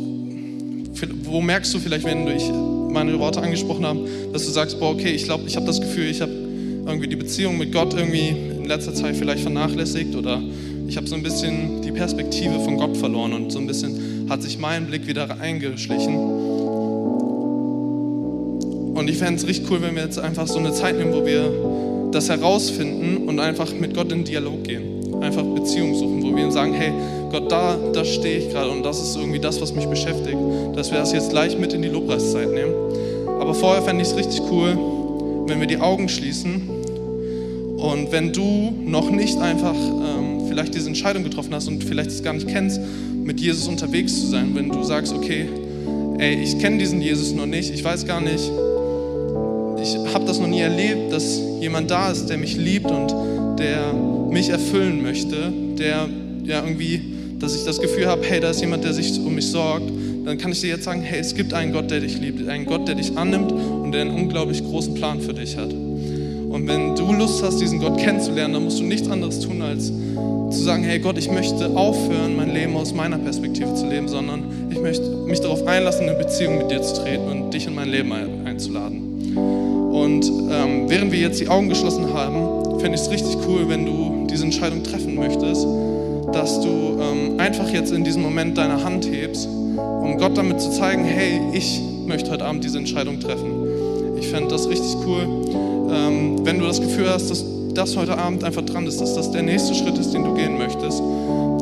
wo 1.24 1.40
merkst 1.40 1.74
du 1.74 1.78
vielleicht, 1.80 2.04
wenn 2.04 2.24
du 2.24 2.32
ich 2.32 2.48
meine 2.92 3.18
Worte 3.18 3.42
angesprochen 3.42 3.84
habe, 3.84 4.00
dass 4.32 4.44
du 4.44 4.50
sagst, 4.50 4.78
boah, 4.78 4.90
okay, 4.90 5.10
ich 5.10 5.24
glaube, 5.24 5.44
ich 5.46 5.56
habe 5.56 5.66
das 5.66 5.80
Gefühl, 5.80 6.06
ich 6.10 6.20
habe 6.20 6.27
irgendwie 6.98 7.10
die 7.10 7.16
Beziehung 7.16 7.56
mit 7.56 7.72
Gott 7.72 7.94
irgendwie 7.94 8.30
in 8.30 8.64
letzter 8.64 8.92
Zeit 8.92 9.14
vielleicht 9.14 9.42
vernachlässigt 9.42 10.16
oder 10.16 10.42
ich 10.88 10.96
habe 10.96 11.06
so 11.06 11.14
ein 11.14 11.22
bisschen 11.22 11.80
die 11.80 11.92
Perspektive 11.92 12.58
von 12.58 12.76
Gott 12.76 12.96
verloren 12.96 13.34
und 13.34 13.52
so 13.52 13.60
ein 13.60 13.68
bisschen 13.68 14.26
hat 14.28 14.42
sich 14.42 14.58
mein 14.58 14.86
Blick 14.86 15.06
wieder 15.06 15.40
eingeschlichen. 15.40 16.16
Und 18.96 19.08
ich 19.08 19.16
fände 19.16 19.34
es 19.36 19.46
richtig 19.46 19.70
cool, 19.70 19.80
wenn 19.80 19.94
wir 19.94 20.02
jetzt 20.02 20.18
einfach 20.18 20.48
so 20.48 20.58
eine 20.58 20.72
Zeit 20.72 20.98
nehmen, 20.98 21.12
wo 21.12 21.24
wir 21.24 22.10
das 22.10 22.28
herausfinden 22.28 23.28
und 23.28 23.38
einfach 23.38 23.72
mit 23.72 23.94
Gott 23.94 24.10
in 24.10 24.24
Dialog 24.24 24.64
gehen. 24.64 25.22
Einfach 25.22 25.44
Beziehung 25.44 25.94
suchen, 25.94 26.20
wo 26.20 26.34
wir 26.34 26.42
ihm 26.42 26.50
sagen, 26.50 26.74
hey, 26.74 26.90
Gott, 27.30 27.52
da, 27.52 27.76
da 27.92 28.04
stehe 28.04 28.38
ich 28.38 28.50
gerade 28.50 28.70
und 28.70 28.84
das 28.84 29.00
ist 29.00 29.14
irgendwie 29.16 29.38
das, 29.38 29.60
was 29.60 29.72
mich 29.72 29.86
beschäftigt. 29.86 30.38
Dass 30.74 30.90
wir 30.90 30.98
das 30.98 31.12
jetzt 31.12 31.30
gleich 31.30 31.56
mit 31.56 31.72
in 31.74 31.82
die 31.82 31.88
Lobpreiszeit 31.90 32.50
nehmen. 32.50 32.74
Aber 33.40 33.54
vorher 33.54 33.82
fände 33.82 34.02
ich 34.02 34.08
es 34.08 34.16
richtig 34.16 34.40
cool, 34.50 34.76
wenn 35.46 35.60
wir 35.60 35.68
die 35.68 35.78
Augen 35.78 36.08
schließen 36.08 36.77
und 37.78 38.10
wenn 38.10 38.32
du 38.32 38.72
noch 38.84 39.08
nicht 39.08 39.38
einfach 39.38 39.76
ähm, 39.76 40.48
vielleicht 40.48 40.74
diese 40.74 40.88
Entscheidung 40.88 41.22
getroffen 41.22 41.54
hast 41.54 41.68
und 41.68 41.84
vielleicht 41.84 42.10
es 42.10 42.24
gar 42.24 42.32
nicht 42.32 42.48
kennst, 42.48 42.80
mit 43.22 43.38
Jesus 43.38 43.68
unterwegs 43.68 44.20
zu 44.20 44.26
sein, 44.26 44.50
wenn 44.54 44.68
du 44.68 44.82
sagst, 44.82 45.12
okay, 45.12 45.48
ey, 46.18 46.42
ich 46.42 46.58
kenne 46.58 46.78
diesen 46.78 47.00
Jesus 47.00 47.32
noch 47.32 47.46
nicht, 47.46 47.72
ich 47.72 47.84
weiß 47.84 48.04
gar 48.04 48.20
nicht, 48.20 48.50
ich 49.80 50.12
habe 50.12 50.24
das 50.26 50.40
noch 50.40 50.48
nie 50.48 50.58
erlebt, 50.58 51.12
dass 51.12 51.40
jemand 51.60 51.88
da 51.88 52.10
ist, 52.10 52.26
der 52.26 52.36
mich 52.36 52.56
liebt 52.56 52.90
und 52.90 53.14
der 53.60 53.92
mich 54.28 54.48
erfüllen 54.48 55.00
möchte, 55.00 55.52
der 55.78 56.08
ja 56.42 56.64
irgendwie, 56.64 57.00
dass 57.38 57.54
ich 57.54 57.64
das 57.64 57.80
Gefühl 57.80 58.08
habe, 58.08 58.22
hey, 58.24 58.40
da 58.40 58.50
ist 58.50 58.60
jemand, 58.60 58.82
der 58.82 58.92
sich 58.92 59.20
um 59.20 59.36
mich 59.36 59.46
sorgt, 59.46 59.88
dann 60.24 60.36
kann 60.36 60.50
ich 60.50 60.60
dir 60.60 60.70
jetzt 60.70 60.84
sagen, 60.84 61.02
hey, 61.02 61.20
es 61.20 61.32
gibt 61.32 61.54
einen 61.54 61.72
Gott, 61.72 61.92
der 61.92 62.00
dich 62.00 62.18
liebt, 62.18 62.48
einen 62.48 62.66
Gott, 62.66 62.88
der 62.88 62.96
dich 62.96 63.16
annimmt 63.16 63.52
und 63.52 63.92
der 63.92 64.00
einen 64.00 64.16
unglaublich 64.16 64.64
großen 64.64 64.94
Plan 64.94 65.20
für 65.20 65.32
dich 65.32 65.56
hat. 65.56 65.72
Und 66.48 66.66
wenn 66.66 66.96
du 66.96 67.12
Lust 67.12 67.42
hast, 67.42 67.60
diesen 67.60 67.78
Gott 67.78 67.98
kennenzulernen, 67.98 68.54
dann 68.54 68.64
musst 68.64 68.80
du 68.80 68.84
nichts 68.84 69.08
anderes 69.08 69.40
tun, 69.40 69.60
als 69.60 69.92
zu 70.50 70.62
sagen, 70.62 70.82
hey 70.82 70.98
Gott, 70.98 71.18
ich 71.18 71.30
möchte 71.30 71.76
aufhören, 71.76 72.36
mein 72.36 72.54
Leben 72.54 72.74
aus 72.76 72.94
meiner 72.94 73.18
Perspektive 73.18 73.74
zu 73.74 73.86
leben, 73.86 74.08
sondern 74.08 74.44
ich 74.70 74.80
möchte 74.80 75.04
mich 75.26 75.40
darauf 75.40 75.66
einlassen, 75.66 76.08
eine 76.08 76.18
Beziehung 76.18 76.58
mit 76.58 76.70
dir 76.70 76.80
zu 76.80 77.02
treten 77.02 77.28
und 77.28 77.52
dich 77.52 77.66
in 77.66 77.74
mein 77.74 77.90
Leben 77.90 78.12
einzuladen. 78.46 79.36
Und 79.92 80.26
ähm, 80.50 80.88
während 80.88 81.12
wir 81.12 81.18
jetzt 81.18 81.38
die 81.38 81.48
Augen 81.48 81.68
geschlossen 81.68 82.12
haben, 82.14 82.80
fände 82.80 82.96
ich 82.96 83.02
es 83.02 83.10
richtig 83.10 83.36
cool, 83.46 83.68
wenn 83.68 83.84
du 83.84 84.26
diese 84.30 84.44
Entscheidung 84.44 84.82
treffen 84.82 85.16
möchtest, 85.16 85.66
dass 86.32 86.60
du 86.60 86.98
ähm, 87.00 87.38
einfach 87.38 87.68
jetzt 87.70 87.92
in 87.92 88.04
diesem 88.04 88.22
Moment 88.22 88.56
deine 88.56 88.82
Hand 88.82 89.06
hebst, 89.10 89.46
um 89.46 90.16
Gott 90.18 90.36
damit 90.36 90.60
zu 90.60 90.70
zeigen, 90.70 91.04
hey, 91.04 91.40
ich 91.52 91.80
möchte 92.06 92.30
heute 92.30 92.44
Abend 92.44 92.64
diese 92.64 92.78
Entscheidung 92.78 93.20
treffen. 93.20 93.66
Ich 94.18 94.28
fände 94.28 94.48
das 94.48 94.68
richtig 94.68 94.96
cool, 95.06 95.26
ähm, 95.90 96.44
wenn 96.44 96.58
du 96.58 96.66
das 96.66 96.80
Gefühl 96.80 97.08
hast, 97.10 97.30
dass 97.30 97.44
das 97.74 97.96
heute 97.96 98.18
Abend 98.18 98.44
einfach 98.44 98.62
dran 98.62 98.86
ist, 98.86 99.00
dass 99.00 99.14
das 99.14 99.30
der 99.30 99.42
nächste 99.42 99.74
Schritt 99.74 99.98
ist, 99.98 100.12
den 100.12 100.24
du 100.24 100.34
gehen 100.34 100.58
möchtest, 100.58 101.00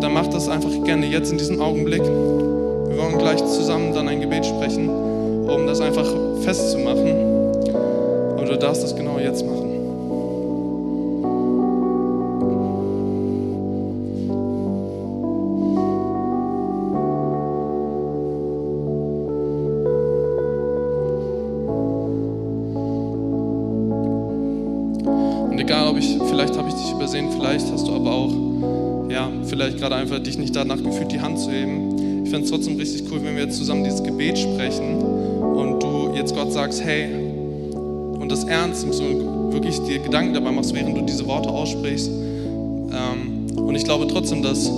dann 0.00 0.12
mach 0.12 0.26
das 0.28 0.48
einfach 0.48 0.70
gerne 0.84 1.06
jetzt 1.06 1.30
in 1.30 1.38
diesem 1.38 1.60
Augenblick. 1.60 2.02
Wir 2.02 2.98
wollen 2.98 3.18
gleich 3.18 3.44
zusammen 3.44 3.92
dann 3.94 4.08
ein 4.08 4.20
Gebet 4.20 4.46
sprechen, 4.46 4.88
um 4.88 5.66
das 5.66 5.80
einfach 5.80 6.06
festzumachen. 6.42 7.12
Und 8.38 8.48
du 8.48 8.56
darfst 8.58 8.82
das 8.82 8.94
genau 8.96 9.18
jetzt 9.18 9.44
machen. 9.44 9.65
Vielleicht 29.56 29.78
gerade 29.78 29.94
einfach 29.94 30.18
dich 30.18 30.36
nicht 30.36 30.54
danach 30.54 30.82
gefühlt, 30.82 31.10
die 31.10 31.20
Hand 31.20 31.38
zu 31.38 31.50
heben. 31.50 32.24
Ich 32.24 32.30
fände 32.30 32.44
es 32.44 32.50
trotzdem 32.50 32.76
richtig 32.76 33.04
cool, 33.10 33.20
wenn 33.22 33.36
wir 33.36 33.44
jetzt 33.44 33.56
zusammen 33.56 33.84
dieses 33.84 34.02
Gebet 34.02 34.38
sprechen 34.38 35.00
und 35.00 35.82
du 35.82 36.12
jetzt 36.14 36.34
Gott 36.34 36.52
sagst, 36.52 36.84
hey, 36.84 37.08
und 37.14 38.30
das 38.30 38.44
ernst 38.44 38.84
und 38.84 39.52
wirklich 39.52 39.78
dir 39.80 40.00
Gedanken 40.00 40.34
dabei 40.34 40.50
machst, 40.50 40.74
während 40.74 40.96
du 40.96 41.02
diese 41.02 41.26
Worte 41.26 41.48
aussprichst. 41.48 42.10
Ähm, 42.10 43.56
und 43.56 43.74
ich 43.74 43.84
glaube 43.84 44.06
trotzdem, 44.08 44.42
dass 44.42 44.70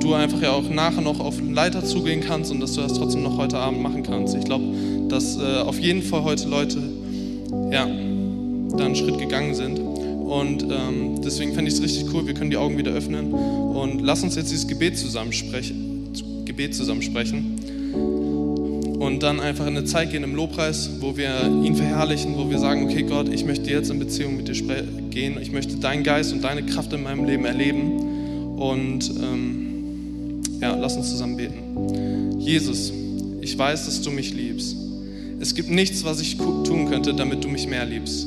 du 0.00 0.14
einfach 0.14 0.42
ja 0.42 0.52
auch 0.52 0.68
nachher 0.68 1.00
noch 1.00 1.20
auf 1.20 1.36
Leiter 1.40 1.84
zugehen 1.84 2.20
kannst 2.20 2.50
und 2.50 2.60
dass 2.60 2.72
du 2.74 2.82
das 2.82 2.92
trotzdem 2.94 3.22
noch 3.22 3.38
heute 3.38 3.58
Abend 3.58 3.82
machen 3.82 4.02
kannst. 4.02 4.34
Ich 4.34 4.44
glaube, 4.44 4.64
dass 5.08 5.38
äh, 5.38 5.60
auf 5.64 5.78
jeden 5.78 6.02
Fall 6.02 6.24
heute 6.24 6.48
Leute 6.48 6.78
ja, 7.70 7.86
da 8.76 8.84
einen 8.84 8.96
Schritt 8.96 9.18
gegangen 9.18 9.54
sind. 9.54 9.80
Und 10.26 10.64
ähm, 10.64 11.22
deswegen 11.22 11.54
fände 11.54 11.70
ich 11.70 11.76
es 11.76 11.82
richtig 11.82 12.12
cool, 12.12 12.26
wir 12.26 12.34
können 12.34 12.50
die 12.50 12.56
Augen 12.56 12.76
wieder 12.76 12.90
öffnen. 12.90 13.32
Und 13.32 14.00
lass 14.00 14.24
uns 14.24 14.34
jetzt 14.34 14.50
dieses 14.50 14.66
Gebet 14.66 14.98
zusammensprechen, 14.98 16.12
Gebet 16.44 16.74
zusammensprechen 16.74 17.60
und 18.98 19.22
dann 19.22 19.38
einfach 19.38 19.66
in 19.66 19.76
eine 19.76 19.84
Zeit 19.84 20.10
gehen 20.10 20.24
im 20.24 20.34
Lobpreis, 20.34 20.90
wo 21.00 21.16
wir 21.16 21.46
ihn 21.64 21.76
verherrlichen, 21.76 22.36
wo 22.36 22.50
wir 22.50 22.58
sagen, 22.58 22.84
okay 22.84 23.02
Gott, 23.02 23.28
ich 23.28 23.44
möchte 23.44 23.70
jetzt 23.70 23.90
in 23.90 24.00
Beziehung 24.00 24.36
mit 24.36 24.48
dir 24.48 24.54
gehen, 25.10 25.38
ich 25.40 25.52
möchte 25.52 25.76
deinen 25.76 26.02
Geist 26.02 26.32
und 26.32 26.42
deine 26.42 26.64
Kraft 26.64 26.92
in 26.92 27.04
meinem 27.04 27.24
Leben 27.24 27.44
erleben. 27.44 28.58
Und 28.58 29.10
ähm, 29.10 30.40
ja, 30.60 30.74
lass 30.74 30.96
uns 30.96 31.10
zusammen 31.10 31.36
beten. 31.36 32.40
Jesus, 32.40 32.92
ich 33.42 33.56
weiß, 33.56 33.84
dass 33.84 34.02
du 34.02 34.10
mich 34.10 34.34
liebst. 34.34 34.76
Es 35.38 35.54
gibt 35.54 35.70
nichts, 35.70 36.02
was 36.04 36.20
ich 36.20 36.36
tun 36.36 36.88
könnte, 36.90 37.14
damit 37.14 37.44
du 37.44 37.48
mich 37.48 37.68
mehr 37.68 37.84
liebst 37.84 38.26